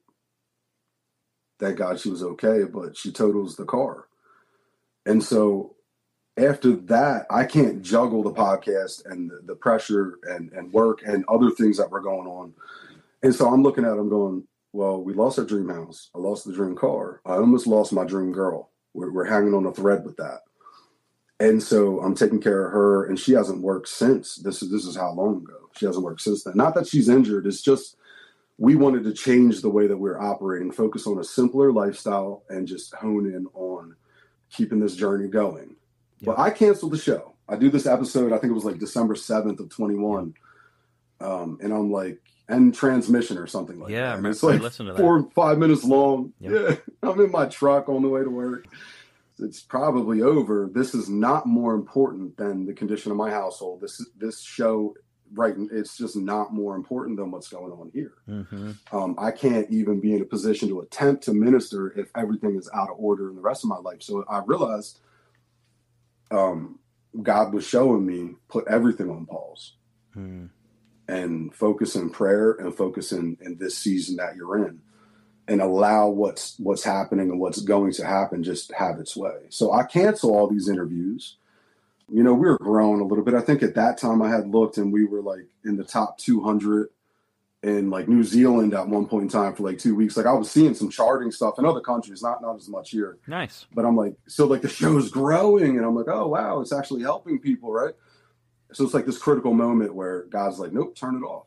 [1.58, 4.06] Thank God she was okay, but she totals the car.
[5.06, 5.76] And so
[6.36, 11.24] after that, I can't juggle the podcast and the, the pressure and, and work and
[11.28, 12.54] other things that were going on.
[13.22, 16.10] And so I'm looking at them going, well, we lost our dream house.
[16.14, 17.20] I lost the dream car.
[17.26, 18.70] I almost lost my dream girl.
[18.94, 20.40] We're, we're hanging on a thread with that.
[21.38, 24.36] And so I'm taking care of her, and she hasn't worked since.
[24.36, 26.54] This is this is how long ago she hasn't worked since then.
[26.56, 27.48] Not that she's injured.
[27.48, 27.96] It's just
[28.58, 32.68] we wanted to change the way that we're operating, focus on a simpler lifestyle, and
[32.68, 33.96] just hone in on
[34.52, 35.76] keeping this journey going.
[36.20, 36.26] Yeah.
[36.26, 37.34] But I canceled the show.
[37.48, 38.32] I do this episode.
[38.32, 40.34] I think it was like December seventh of twenty one,
[41.20, 43.94] um, and I'm like, and transmission or something like that.
[43.94, 44.28] yeah, that.
[44.28, 46.32] it's like listen to four five minutes long.
[46.40, 46.52] Yep.
[46.52, 46.76] Yeah,
[47.10, 48.66] I'm in my truck on the way to work.
[49.38, 50.70] It's probably over.
[50.72, 53.80] This is not more important than the condition of my household.
[53.80, 54.94] This this show,
[55.34, 55.54] right?
[55.70, 58.12] It's just not more important than what's going on here.
[58.28, 58.72] Mm-hmm.
[58.96, 62.70] Um, I can't even be in a position to attempt to minister if everything is
[62.74, 64.02] out of order in the rest of my life.
[64.02, 65.00] So I realized,
[66.30, 66.78] um,
[67.22, 69.74] God was showing me put everything on pause.
[70.16, 70.50] Mm
[71.08, 74.80] and focus in prayer and focus in, in this season that you're in
[75.48, 79.46] and allow what's what's happening and what's going to happen just have its way.
[79.50, 81.36] So I cancel all these interviews.
[82.12, 83.34] You know, we were growing a little bit.
[83.34, 86.18] I think at that time I had looked and we were like in the top
[86.18, 86.88] 200
[87.62, 90.16] in like New Zealand at one point in time for like two weeks.
[90.16, 93.18] Like I was seeing some charting stuff in other countries, not not as much here.
[93.26, 93.66] Nice.
[93.72, 97.02] But I'm like, so like the show's growing and I'm like, oh wow, it's actually
[97.02, 97.94] helping people, right?
[98.72, 101.46] So it's like this critical moment where God's like, nope, turn it off.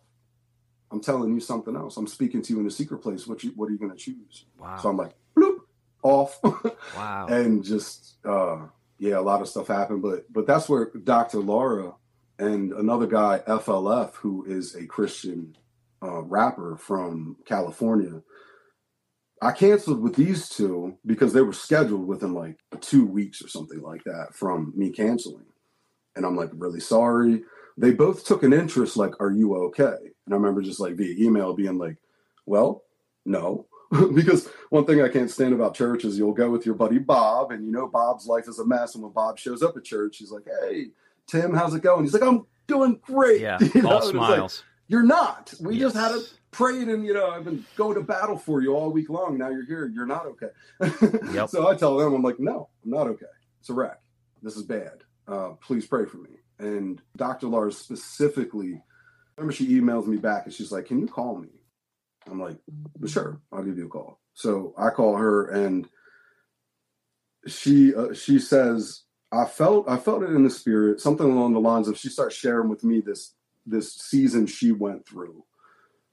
[0.91, 1.97] I'm telling you something else.
[1.97, 3.27] I'm speaking to you in a secret place.
[3.27, 4.45] What you what are you gonna choose?
[4.57, 4.77] Wow.
[4.77, 5.57] So I'm like, bloop,
[6.01, 6.39] off.
[6.95, 7.27] wow.
[7.29, 8.67] And just uh
[8.97, 10.01] yeah, a lot of stuff happened.
[10.01, 11.39] But but that's where Dr.
[11.39, 11.93] Laura
[12.37, 15.55] and another guy, FLF, who is a Christian
[16.01, 18.21] uh, rapper from California,
[19.41, 23.81] I canceled with these two because they were scheduled within like two weeks or something
[23.81, 25.45] like that from me canceling.
[26.15, 27.43] And I'm like, really sorry.
[27.77, 29.97] They both took an interest, like, are you okay?
[30.25, 31.97] And I remember just like via email being like,
[32.45, 32.83] well,
[33.25, 33.67] no.
[34.13, 37.51] because one thing I can't stand about church is you'll go with your buddy Bob,
[37.51, 38.95] and you know Bob's life is a mess.
[38.95, 40.87] And when Bob shows up at church, he's like, "Hey,
[41.27, 43.91] Tim, how's it going?" He's like, "I'm doing great." Yeah, you know?
[43.91, 44.59] all smiles.
[44.59, 45.53] Like, you're not.
[45.59, 45.93] We Yes.
[45.93, 46.21] just had a
[46.51, 49.37] prayed, and you know, I've been going to battle for you all week long.
[49.37, 49.87] Now you're here.
[49.93, 50.49] You're not okay.
[51.33, 51.49] Yep.
[51.49, 53.25] So I tell them, I'm like, "No, I'm not okay.
[53.59, 53.99] It's a wreck.
[54.41, 55.03] This is bad.
[55.27, 56.29] Uh, please pray for me."
[56.59, 57.47] And Dr.
[57.47, 58.81] Lars specifically,
[59.37, 61.49] remember, she emails me back, and she's like, "Can you call me?"
[62.29, 62.57] I'm like,
[62.99, 64.19] "Well, sure, I'll give you a call.
[64.33, 65.87] So I call her and
[67.47, 71.59] she uh, she says, I felt I felt it in the spirit, something along the
[71.59, 73.33] lines of she starts sharing with me this
[73.65, 75.43] this season she went through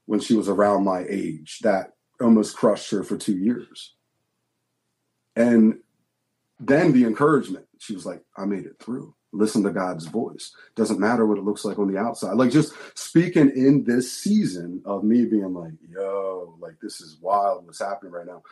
[0.05, 3.95] when she was around my age that almost crushed her for two years.
[5.35, 5.79] And
[6.59, 9.15] then the encouragement, she was like, I made it through.
[9.35, 10.55] Listen to God's voice.
[10.75, 12.35] Doesn't matter what it looks like on the outside.
[12.35, 17.65] Like just speaking in this season of me being like, yo, like this is wild
[17.65, 18.43] what's happening right now.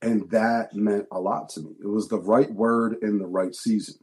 [0.00, 1.72] And that meant a lot to me.
[1.80, 3.96] It was the right word in the right season.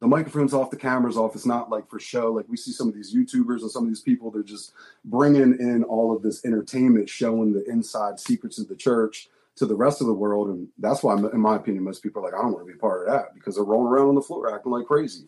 [0.00, 1.34] The microphone's off, the camera's off.
[1.34, 2.32] It's not like for show.
[2.32, 4.72] Like we see some of these YouTubers and some of these people, they're just
[5.04, 9.74] bringing in all of this entertainment, showing the inside secrets of the church to the
[9.74, 10.48] rest of the world.
[10.48, 12.78] And that's why, in my opinion, most people are like, I don't want to be
[12.78, 15.24] a part of that because they're rolling around on the floor acting like crazy.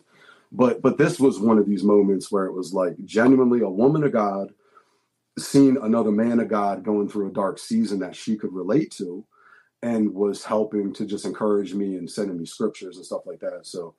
[0.51, 4.03] But but this was one of these moments where it was like genuinely a woman
[4.03, 4.53] of God
[5.39, 9.25] seeing another man of God going through a dark season that she could relate to
[9.81, 13.65] and was helping to just encourage me and sending me scriptures and stuff like that.
[13.65, 13.95] So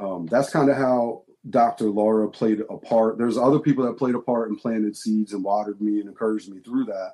[0.00, 1.90] um, that's kind of how Dr.
[1.90, 3.18] Laura played a part.
[3.18, 6.48] There's other people that played a part and planted seeds and watered me and encouraged
[6.48, 7.12] me through that.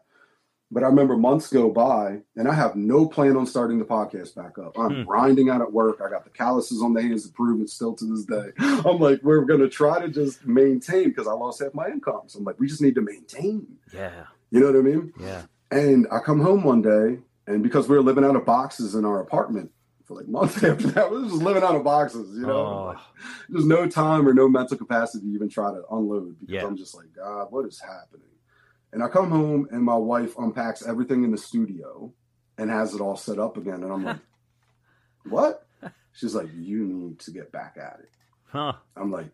[0.73, 4.37] But I remember months go by, and I have no plan on starting the podcast
[4.37, 4.79] back up.
[4.79, 5.03] I'm Hmm.
[5.03, 6.01] grinding out at work.
[6.05, 8.51] I got the calluses on the hands to prove it still to this day.
[8.89, 12.23] I'm like, we're going to try to just maintain because I lost half my income.
[12.29, 13.67] So I'm like, we just need to maintain.
[13.93, 15.13] Yeah, You know what I mean?
[15.19, 15.43] yeah.
[15.73, 17.19] And I come home one day,
[17.49, 19.73] and because we were living out of boxes in our apartment
[20.05, 22.57] for like months after that, we were just living out of boxes, you know?
[22.57, 22.99] Oh, Like,
[23.49, 26.65] there's no time or no mental capacity to even try to unload because Yeah.
[26.65, 28.27] I'm just like, God, what is happening?
[28.93, 32.13] And I come home and my wife unpacks everything in the studio
[32.59, 33.83] and has it all set up again.
[33.85, 34.19] And I'm like,
[35.29, 35.67] what?
[36.13, 38.11] She's like, you need to get back at it.
[38.49, 38.73] huh.
[38.97, 39.29] I'm like,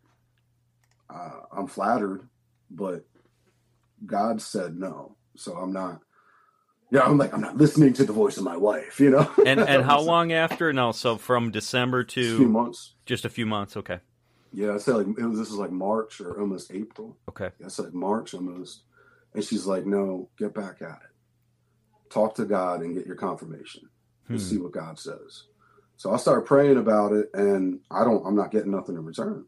[1.09, 2.29] uh, I'm flattered,
[2.71, 3.07] but
[4.05, 5.17] God said no.
[5.37, 6.01] So I'm not,
[6.91, 9.31] yeah, I'm like, I'm not listening to the voice of my wife, you know?
[9.47, 10.73] And and how long after?
[10.73, 12.95] No, so from December A few to months.
[13.07, 13.77] just a few months.
[13.77, 14.01] Okay,
[14.53, 17.17] Yeah, I said like it was, this is like March or almost April.
[17.31, 17.51] okay.
[17.65, 18.83] I said March almost.
[19.37, 21.23] And she's like, no, get back at it.
[22.13, 23.91] Talk to God and get your confirmation.
[24.33, 24.45] and Hmm.
[24.45, 25.45] see what God says.
[25.99, 29.47] So I start praying about it and I don't, I'm not getting nothing in return.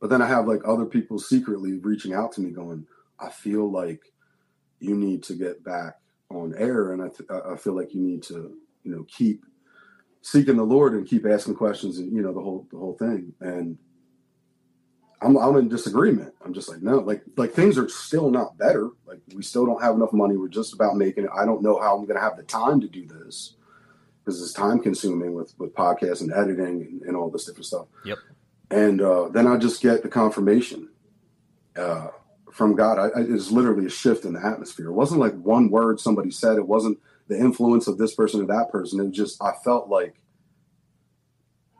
[0.00, 2.86] But then I have like other people secretly reaching out to me going,
[3.20, 4.02] I feel like
[4.80, 5.96] you need to get back
[6.30, 6.92] on air.
[6.92, 9.44] And I, th- I feel like you need to, you know, keep
[10.22, 13.34] seeking the Lord and keep asking questions and, you know, the whole, the whole thing.
[13.40, 13.78] And
[15.22, 16.34] I'm, I'm in disagreement.
[16.44, 18.90] I'm just like, no, like, like things are still not better.
[19.06, 20.36] Like we still don't have enough money.
[20.36, 21.30] We're just about making it.
[21.34, 23.54] I don't know how I'm going to have the time to do this
[24.24, 27.86] because it's time consuming with, with podcasts and editing and, and all this different stuff.
[28.04, 28.18] Yep.
[28.70, 30.88] And uh, then I just get the confirmation
[31.76, 32.08] uh,
[32.52, 32.98] from God.
[32.98, 34.86] I, I, it's literally a shift in the atmosphere.
[34.86, 36.56] It wasn't like one word somebody said.
[36.56, 36.98] It wasn't
[37.28, 39.00] the influence of this person or that person.
[39.00, 40.16] It was just I felt like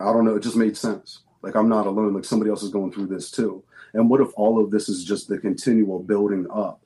[0.01, 0.37] I don't know.
[0.37, 1.21] It just made sense.
[1.43, 2.15] Like I'm not alone.
[2.15, 3.63] Like somebody else is going through this too.
[3.95, 6.81] And what if all of this is just the continual building up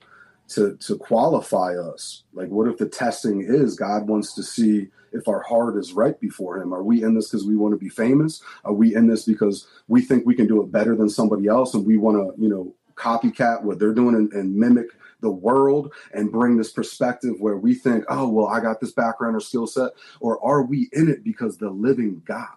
[0.49, 2.25] to to qualify us?
[2.33, 6.19] Like what if the testing is God wants to see if our heart is right
[6.21, 6.73] before Him?
[6.73, 8.43] Are we in this because we want to be famous?
[8.65, 11.75] Are we in this because we think we can do it better than somebody else
[11.75, 14.87] and we want to, you know, copycat what they're doing and, and mimic
[15.21, 19.37] the world and bring this perspective where we think, oh, well, I got this background
[19.37, 19.93] or skill set?
[20.21, 22.49] Or are we in it because the living God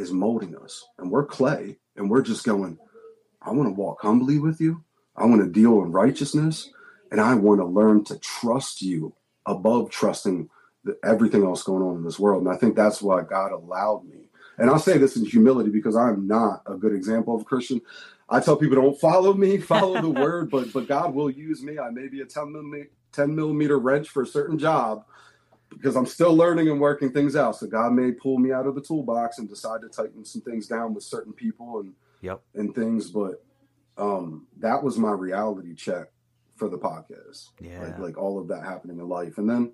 [0.00, 2.78] is molding us and we're clay and we're just going,
[3.42, 4.82] I want to walk humbly with you.
[5.16, 6.70] I want to deal in righteousness
[7.10, 9.14] and I want to learn to trust you
[9.46, 10.48] above trusting
[10.84, 12.42] the, everything else going on in this world.
[12.42, 14.28] And I think that's why God allowed me.
[14.58, 17.80] And I'll say this in humility because I'm not a good example of a Christian.
[18.28, 21.78] I tell people don't follow me, follow the word, but but God will use me.
[21.78, 25.04] I may be a 10 millimeter, 10 millimeter wrench for a certain job
[25.70, 27.56] because I'm still learning and working things out.
[27.56, 30.66] So God may pull me out of the toolbox and decide to tighten some things
[30.66, 32.42] down with certain people and Yep.
[32.54, 33.10] and things.
[33.10, 33.42] But
[33.96, 36.08] um that was my reality check
[36.56, 37.48] for the podcast.
[37.60, 37.82] Yeah.
[37.82, 39.38] Like like all of that happening in life.
[39.38, 39.72] And then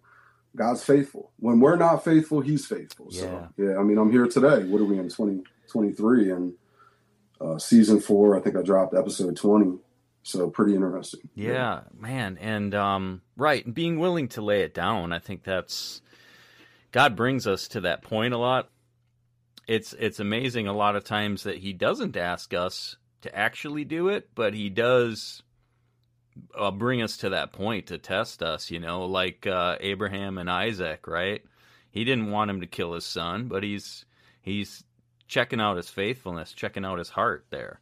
[0.55, 1.33] God's faithful.
[1.39, 3.09] When we're not faithful, He's faithful.
[3.11, 3.21] Yeah.
[3.21, 4.65] So yeah, I mean, I'm here today.
[4.65, 6.53] What are we in 2023 and
[7.41, 8.37] uh, season four?
[8.37, 9.79] I think I dropped episode 20.
[10.27, 11.21] So pretty interesting.
[11.37, 15.13] Yeah, man, and um, right, and being willing to lay it down.
[15.13, 16.03] I think that's
[16.91, 18.69] God brings us to that point a lot.
[19.69, 24.09] It's it's amazing a lot of times that He doesn't ask us to actually do
[24.09, 25.45] it, but He does
[26.59, 28.69] uh, bring us to that point to test us.
[28.69, 31.45] You know, like uh, Abraham and Isaac, right?
[31.93, 34.05] He didn't want him to kill his son, but he's
[34.43, 34.83] he's
[35.29, 37.81] checking out his faithfulness, checking out his heart there.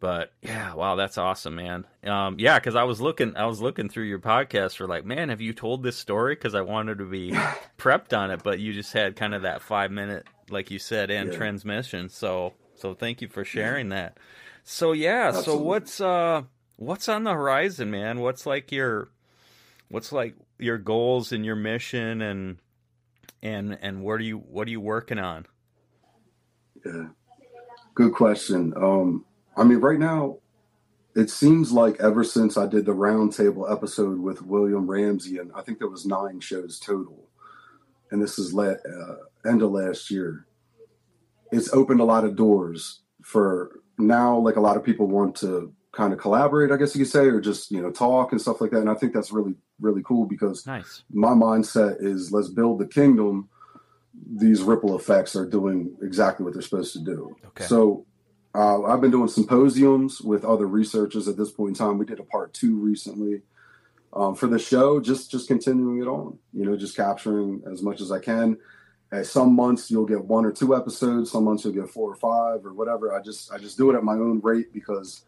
[0.00, 1.86] But yeah, wow, that's awesome, man.
[2.04, 5.28] Um, yeah, because I was looking, I was looking through your podcast for like, man,
[5.28, 6.34] have you told this story?
[6.34, 7.32] Because I wanted to be
[7.78, 11.10] prepped on it, but you just had kind of that five minute, like you said,
[11.10, 11.36] and Yeah.
[11.36, 12.08] transmission.
[12.08, 14.16] So, so thank you for sharing that.
[14.64, 16.42] So yeah, so what's uh,
[16.76, 18.20] what's on the horizon, man?
[18.20, 19.10] What's like your,
[19.90, 22.58] what's like your goals and your mission, and
[23.42, 25.46] and and what are you what are you working on?
[26.86, 27.08] Yeah.
[27.94, 28.72] Good question.
[28.76, 29.24] Um,
[29.60, 30.38] I mean, right now,
[31.14, 35.60] it seems like ever since I did the roundtable episode with William Ramsey, and I
[35.60, 37.28] think there was nine shows total,
[38.10, 40.46] and this is la- uh, end of last year.
[41.52, 44.38] It's opened a lot of doors for now.
[44.38, 47.26] Like a lot of people want to kind of collaborate, I guess you could say,
[47.26, 48.80] or just you know talk and stuff like that.
[48.80, 51.02] And I think that's really really cool because Nice.
[51.12, 53.50] my mindset is let's build the kingdom.
[54.36, 57.36] These ripple effects are doing exactly what they're supposed to do.
[57.48, 57.64] Okay.
[57.64, 58.06] So
[58.54, 61.98] uh, I've been doing symposiums with other researchers at this point in time.
[61.98, 63.42] We did a part two recently
[64.12, 66.38] um, for the show, just just continuing it on.
[66.52, 68.58] You know, just capturing as much as I can.
[69.12, 71.30] At some months you'll get one or two episodes.
[71.30, 73.14] Some months you'll get four or five or whatever.
[73.14, 75.24] I just I just do it at my own rate because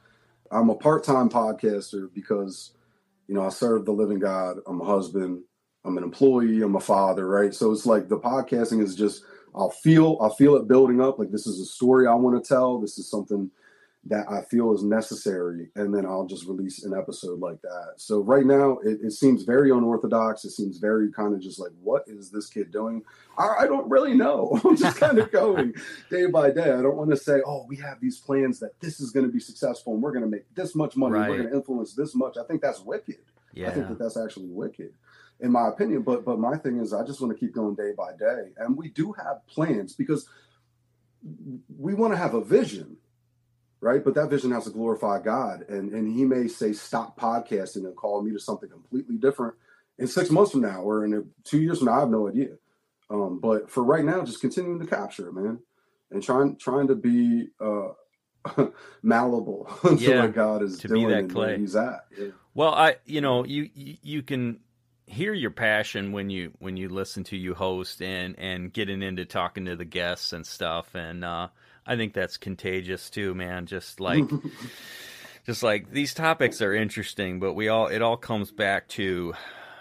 [0.50, 2.72] I'm a part time podcaster because
[3.28, 4.58] you know I serve the living God.
[4.66, 5.42] I'm a husband.
[5.84, 6.62] I'm an employee.
[6.62, 7.26] I'm a father.
[7.26, 7.54] Right.
[7.54, 9.24] So it's like the podcasting is just
[9.55, 11.18] I'll feel I'll feel it building up.
[11.18, 12.78] Like this is a story I want to tell.
[12.78, 13.50] This is something
[14.07, 17.94] that I feel is necessary, and then I'll just release an episode like that.
[17.98, 20.44] So right now, it, it seems very unorthodox.
[20.44, 23.05] It seems very kind of just like, what is this kid doing?
[23.38, 24.61] I, I don't really know.
[24.64, 25.74] I'm just kind of going
[26.11, 26.72] day by day.
[26.72, 29.32] I don't want to say, oh, we have these plans that this is going to
[29.32, 31.14] be successful and we're going to make this much money.
[31.14, 31.30] Right.
[31.30, 32.36] We're going to influence this much.
[32.36, 33.18] I think that's wicked.
[33.55, 33.68] Yeah.
[33.68, 34.92] I think that that's actually wicked,
[35.43, 36.03] in my opinion.
[36.03, 38.76] But but my thing is, I just want to keep going day by day, and
[38.76, 40.26] we do have plans because
[41.78, 42.97] we want to have a vision,
[43.80, 44.03] right?
[44.03, 47.97] But that vision has to glorify God, and and He may say stop podcasting and
[47.97, 49.55] call me to something completely different
[49.99, 51.97] in six months from now or in two years from now.
[51.97, 52.57] I have no idea.
[53.11, 55.59] Um, but for right now, just continuing to capture it, man,
[56.11, 57.88] and trying trying to be uh,
[59.03, 61.59] malleable to Yeah, what God is to be doing that and where clay.
[61.59, 62.07] He's at.
[62.16, 62.28] Yeah.
[62.55, 64.61] Well, I you know you you can
[65.07, 69.24] hear your passion when you when you listen to you host and and getting into
[69.24, 71.48] talking to the guests and stuff, and uh,
[71.86, 73.66] I think that's contagious too, man.
[73.66, 74.24] Just like
[75.46, 79.34] just like these topics are interesting, but we all it all comes back to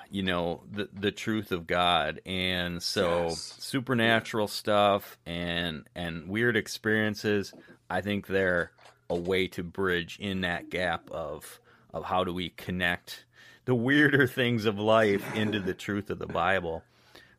[0.09, 3.55] you know the the truth of God, and so Yes.
[3.59, 7.53] supernatural stuff and and weird experiences.
[7.89, 8.71] I think they're
[9.09, 11.59] a way to bridge in that gap of
[11.93, 13.25] of how do we connect
[13.71, 16.83] the weirder things of life into the truth of the Bible.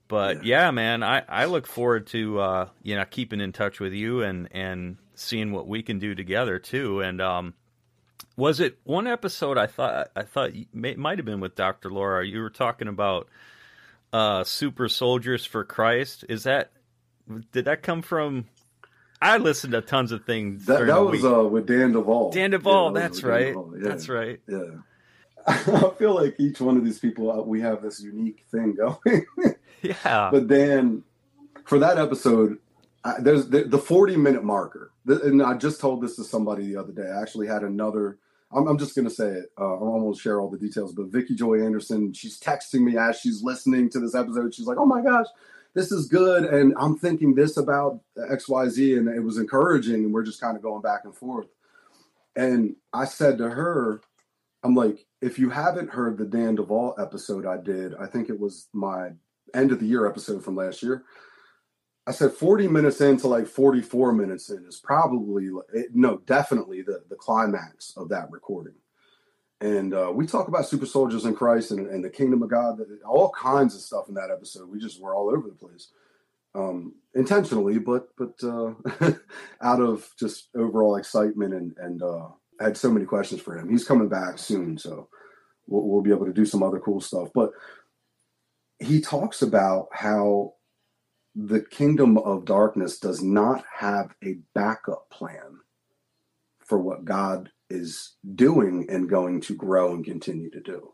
[0.09, 3.93] But yeah, man, I, I look forward to uh, you know keeping in touch with
[3.93, 7.03] you and and seeing what we can do together too.
[7.03, 7.53] And um,
[8.35, 9.59] was it one episode?
[9.59, 11.91] I thought I thought might have been with Dr.
[11.91, 12.26] Laura.
[12.26, 13.28] You were talking about
[14.11, 16.24] uh, super soldiers for Christ.
[16.30, 16.72] Is that
[17.53, 18.47] did that come from?
[19.20, 20.64] I listened to tons of things.
[20.64, 22.30] That, that was uh, with Dan Duval.
[22.33, 22.93] Dan Yeah, Duval.
[22.93, 23.53] that that's right.
[23.53, 23.87] Duval, yeah.
[23.87, 24.41] That's right.
[24.49, 24.64] Yeah.
[25.47, 29.26] I feel like each one of these people, uh, we have this unique thing going.
[29.84, 30.28] Yeah.
[30.30, 31.03] but then
[31.64, 32.59] for that episode,
[33.05, 34.93] I, there's the, the 40 minute marker.
[35.07, 37.11] And I just told this to somebody the other day.
[37.11, 38.18] I actually had another.
[38.53, 39.47] I'm, I'm just going to say it.
[39.61, 43.18] Uh, I won't share all the details, but Vicky Joy Anderson, she's texting me as
[43.18, 44.55] she's listening to this episode.
[44.55, 45.26] She's like, oh my gosh,
[45.74, 46.45] this is good.
[46.45, 48.99] And I'm thinking this about XYZ.
[48.99, 50.05] And it was encouraging.
[50.05, 51.49] And we're just kind of going back and forth.
[52.36, 54.01] And I said to her,
[54.63, 58.39] I'm like, if you haven't heard the Dan Duval episode I did, I think it
[58.39, 59.11] was my
[59.55, 61.05] end of the year episode from last year.
[62.07, 67.03] I said 40 minutes into like 44 minutes in is probably it, no, definitely the
[67.09, 68.75] the climax of that recording.
[69.61, 72.81] And uh, we talk about super soldiers in Christ and, and the kingdom of God,
[73.07, 74.69] all kinds of stuff in that episode.
[74.69, 75.91] We just were all over the place,
[76.57, 78.73] um, intentionally, but but uh,
[79.63, 82.29] out of just overall excitement and and uh,
[82.63, 83.69] I had so many questions for him.
[83.69, 85.09] He's coming back soon, so
[85.67, 87.29] we'll, we'll be able to do some other cool stuff.
[87.35, 87.51] But
[88.79, 90.55] he talks about how
[91.35, 95.59] the kingdom of darkness does not have a backup plan
[96.61, 100.93] for what God is doing and going to grow and continue to do.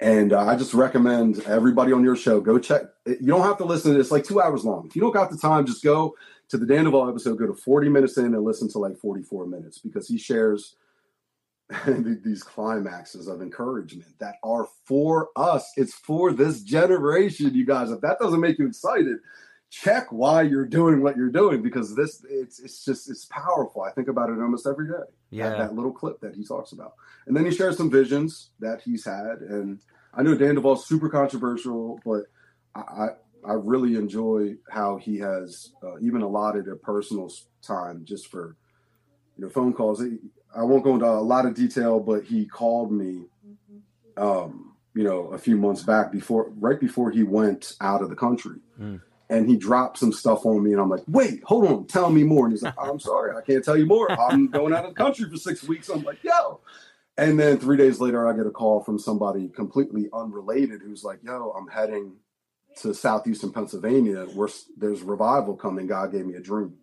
[0.00, 2.82] And uh, I just recommend everybody on your show go check.
[3.06, 4.86] You don't have to listen to this like two hours long.
[4.86, 6.14] If you don't got the time, just go
[6.52, 7.38] to the Dan Duval episode.
[7.38, 10.76] Go to forty minutes in and listen to like forty four minutes because he shares
[11.86, 15.72] these climaxes of encouragement that are for us.
[15.76, 17.90] It's for this generation, you guys.
[17.90, 19.16] If that doesn't make you excited,
[19.70, 23.80] check why you're doing what you're doing because this it's it's just it's powerful.
[23.80, 25.10] I think about it almost every day.
[25.30, 26.92] Yeah, that, that little clip that he talks about,
[27.26, 29.80] and then he shares some visions that he's had, and
[30.12, 32.24] I know Dan Duval's super controversial, but
[32.74, 33.08] I, I
[33.50, 37.30] really enjoy how he has uh, even allotted a personal
[37.60, 38.56] time just for
[39.36, 40.02] you know phone calls.
[40.54, 43.24] I won't go into a lot of detail, but he called me,
[44.16, 48.16] um, you know, a few months back before, right before he went out of the
[48.16, 49.00] country, mm.
[49.30, 52.22] and he dropped some stuff on me, and I'm like, wait, hold on, tell me
[52.22, 52.44] more.
[52.44, 54.10] And he's like, I'm sorry, I can't tell you more.
[54.12, 55.88] I'm going out of the country for six weeks.
[55.88, 56.60] I'm like, yo,
[57.16, 61.18] and then three days later, I get a call from somebody completely unrelated who's like,
[61.22, 62.12] "Yo, I'm heading
[62.80, 65.86] to southeastern Pennsylvania where there's revival coming.
[65.86, 66.78] God gave me a dream."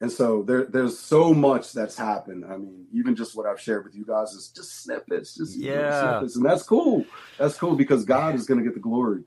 [0.00, 2.44] And so there, there's so much that's happened.
[2.44, 6.00] I mean, even just what I've shared with you guys is just snippets, just yeah,
[6.00, 7.04] snippets, and that's cool.
[7.36, 9.24] That's cool because God is going to get the glory.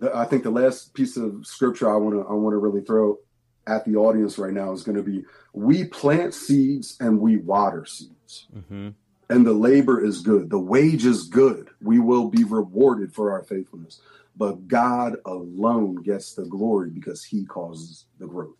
[0.00, 2.82] The, I think the last piece of scripture I want to I want to really
[2.82, 3.18] throw
[3.66, 7.86] at the audience right now is going to be: We plant seeds and we water
[7.86, 8.48] seeds.
[8.54, 8.90] Mm-hmm
[9.30, 10.50] and the labor is good.
[10.50, 11.70] The wage is good.
[11.80, 14.00] We will be rewarded for our faithfulness.
[14.36, 18.56] But God alone gets the glory because he causes the growth.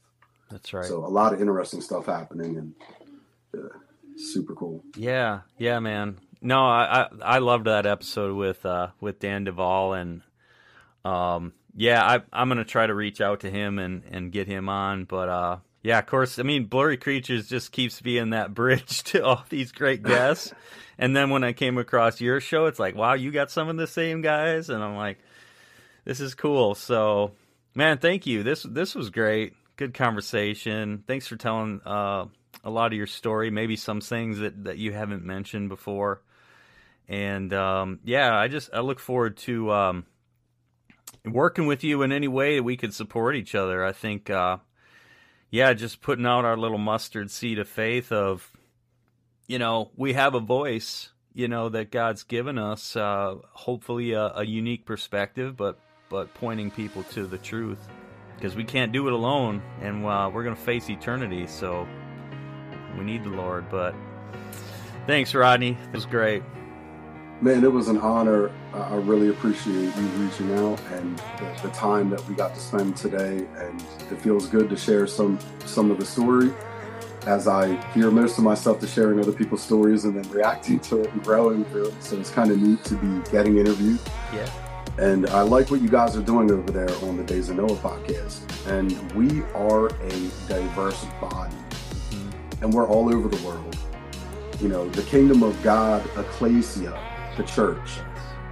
[0.51, 0.85] That's right.
[0.85, 2.75] So a lot of interesting stuff happening and
[3.57, 3.69] uh,
[4.17, 4.85] super cool.
[4.97, 6.19] Yeah, yeah, man.
[6.41, 10.23] No, I, I, I loved that episode with uh, with Dan Duval and
[11.05, 14.69] um yeah, I I'm gonna try to reach out to him and, and get him
[14.69, 16.39] on, but uh yeah, of course.
[16.39, 20.53] I mean, Blurry Creatures just keeps being that bridge to all these great guests.
[20.99, 23.77] and then when I came across your show, it's like, wow, you got some of
[23.77, 25.19] the same guys, and I'm like,
[26.05, 26.75] this is cool.
[26.75, 27.33] So,
[27.75, 28.43] man, thank you.
[28.43, 29.55] This this was great.
[29.77, 31.05] Good conversation.
[31.07, 32.27] Thanks for telling uh,
[32.63, 33.51] a lot of your story.
[33.51, 36.23] Maybe some things that that you haven't mentioned before.
[37.09, 40.07] And um, yeah, I just I look forward to um,
[41.25, 43.85] working with you in any way that we could support each other.
[43.85, 44.31] I think.
[44.31, 44.59] Uh,
[45.55, 48.51] yeah, just putting out our little mustard seed of faith of,
[49.47, 54.33] you know, we have a voice, you know, that God's given us, uh, hopefully a,
[54.35, 55.79] a unique perspective, but
[56.09, 57.79] but pointing people to the truth,
[58.37, 61.87] because we can't do it alone, and uh, we're gonna face eternity, so
[62.99, 63.69] we need the Lord.
[63.71, 63.95] But
[65.07, 65.77] thanks, Rodney.
[65.89, 66.43] It was great.
[67.41, 68.51] Man, it was an honor.
[68.73, 72.97] I really appreciate you reaching out and the, the, time that we got to spend
[72.97, 73.47] today.
[73.57, 76.53] And it feels good to share some some of the story
[77.27, 81.03] as I hear most of myself to sharing other people's stories and then reacting to
[81.03, 82.03] it and growing through it.
[82.03, 83.99] So it's kind of neat to be getting interviewed.
[84.33, 84.49] Yeah.
[84.99, 87.77] And I like what you guys are doing over there on the Days of Noah
[87.77, 88.41] podcast.
[88.69, 92.63] And we are a diverse body, mm-hmm.
[92.63, 93.77] and we're all over the world.
[94.61, 96.97] You know, the kingdom of God, ecclesia,
[97.37, 97.99] the church.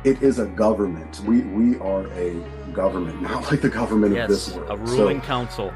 [0.02, 1.20] It is a government.
[1.20, 2.34] We we are a
[2.72, 4.70] government, not like the government yes, of this world.
[4.70, 5.72] A ruling so, council.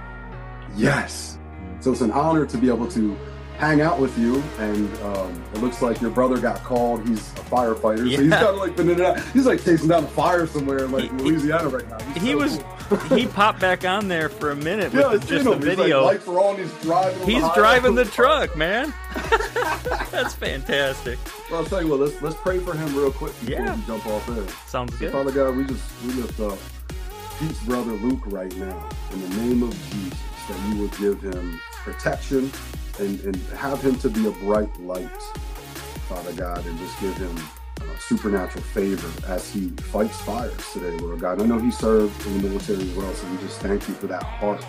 [0.75, 1.39] Yes.
[1.79, 3.17] So it's an honor to be able to
[3.57, 4.43] hang out with you.
[4.59, 7.07] And um, it looks like your brother got called.
[7.07, 8.17] He's a firefighter, yeah.
[8.17, 9.21] so he's kind of like been in and out.
[9.33, 11.99] He's like chasing down a fire somewhere in like he, Louisiana right now.
[12.13, 12.99] He's he so was cool.
[13.17, 16.05] he popped back on there for a minute yeah, with just the video.
[16.05, 16.59] Like, are on.
[16.59, 17.29] He's driving.
[17.29, 18.95] He's the driving the truck, man.
[20.11, 21.19] That's fantastic.
[21.51, 22.01] Well, I'll tell you what.
[22.01, 23.75] Let's let's pray for him real quick before yeah.
[23.75, 24.47] we jump off there.
[24.67, 25.13] Sounds good.
[25.13, 26.59] Father God, we just we lift up
[27.39, 31.61] Pete's brother Luke right now in the name of Jesus that you will give him
[31.83, 32.51] protection
[32.99, 35.23] and, and have him to be a bright light,
[36.09, 37.37] Father God, and just give him
[37.81, 41.41] uh, supernatural favor as he fights fires today, Lord God.
[41.41, 44.07] I know he served in the military as well, so we just thank you for
[44.07, 44.65] that heart.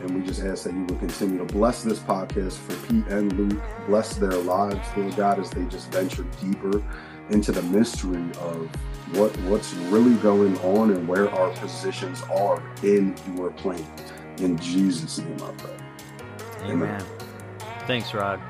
[0.00, 3.32] And we just ask that you will continue to bless this podcast for Pete and
[3.34, 3.62] Luke.
[3.86, 6.82] Bless their lives, Lord God, as they just venture deeper
[7.30, 8.68] into the mystery of
[9.14, 13.84] what what's really going on and where our positions are in your plan.
[14.38, 15.81] In Jesus' name I pray.
[16.64, 17.04] Amen.
[17.86, 18.40] Thanks, Rod.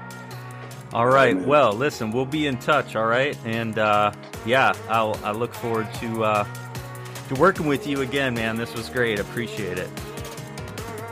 [0.93, 1.35] All right.
[1.35, 1.47] Amen.
[1.47, 2.97] Well, listen, we'll be in touch.
[2.97, 4.13] All right, and uh,
[4.45, 6.45] yeah, I'll I look forward to uh,
[7.29, 8.57] to working with you again, man.
[8.57, 9.19] This was great.
[9.19, 9.89] Appreciate it.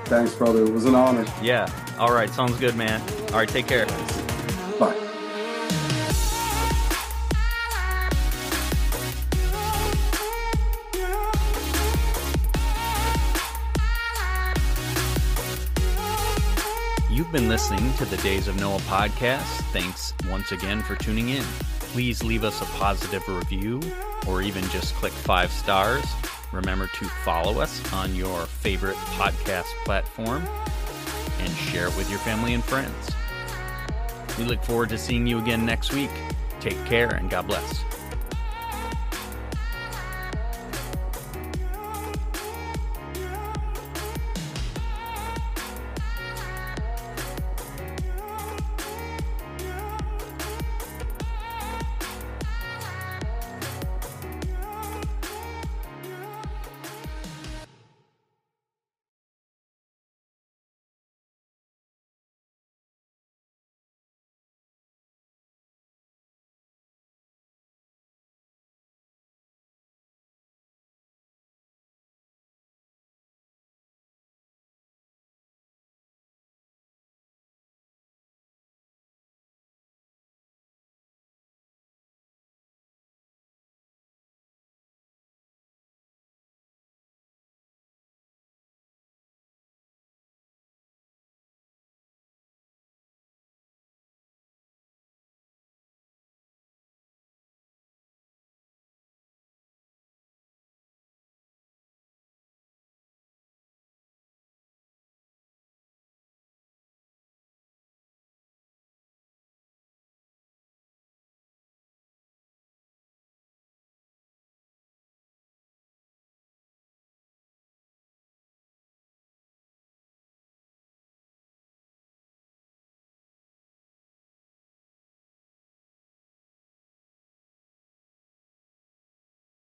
[0.04, 0.64] Thanks, brother.
[0.64, 1.24] It was an honor.
[1.40, 1.70] Yeah.
[1.98, 2.28] All right.
[2.28, 3.00] Sounds good, man.
[3.28, 3.48] All right.
[3.48, 3.86] Take care.
[4.78, 5.09] Bye.
[17.50, 19.42] Listening to the Days of Noah podcast.
[19.72, 21.42] Thanks once again for tuning in.
[21.80, 23.80] Please leave us a positive review
[24.28, 26.04] or even just click five stars.
[26.52, 30.46] Remember to follow us on your favorite podcast platform
[31.40, 33.10] and share it with your family and friends.
[34.38, 36.12] We look forward to seeing you again next week.
[36.60, 37.82] Take care and God bless.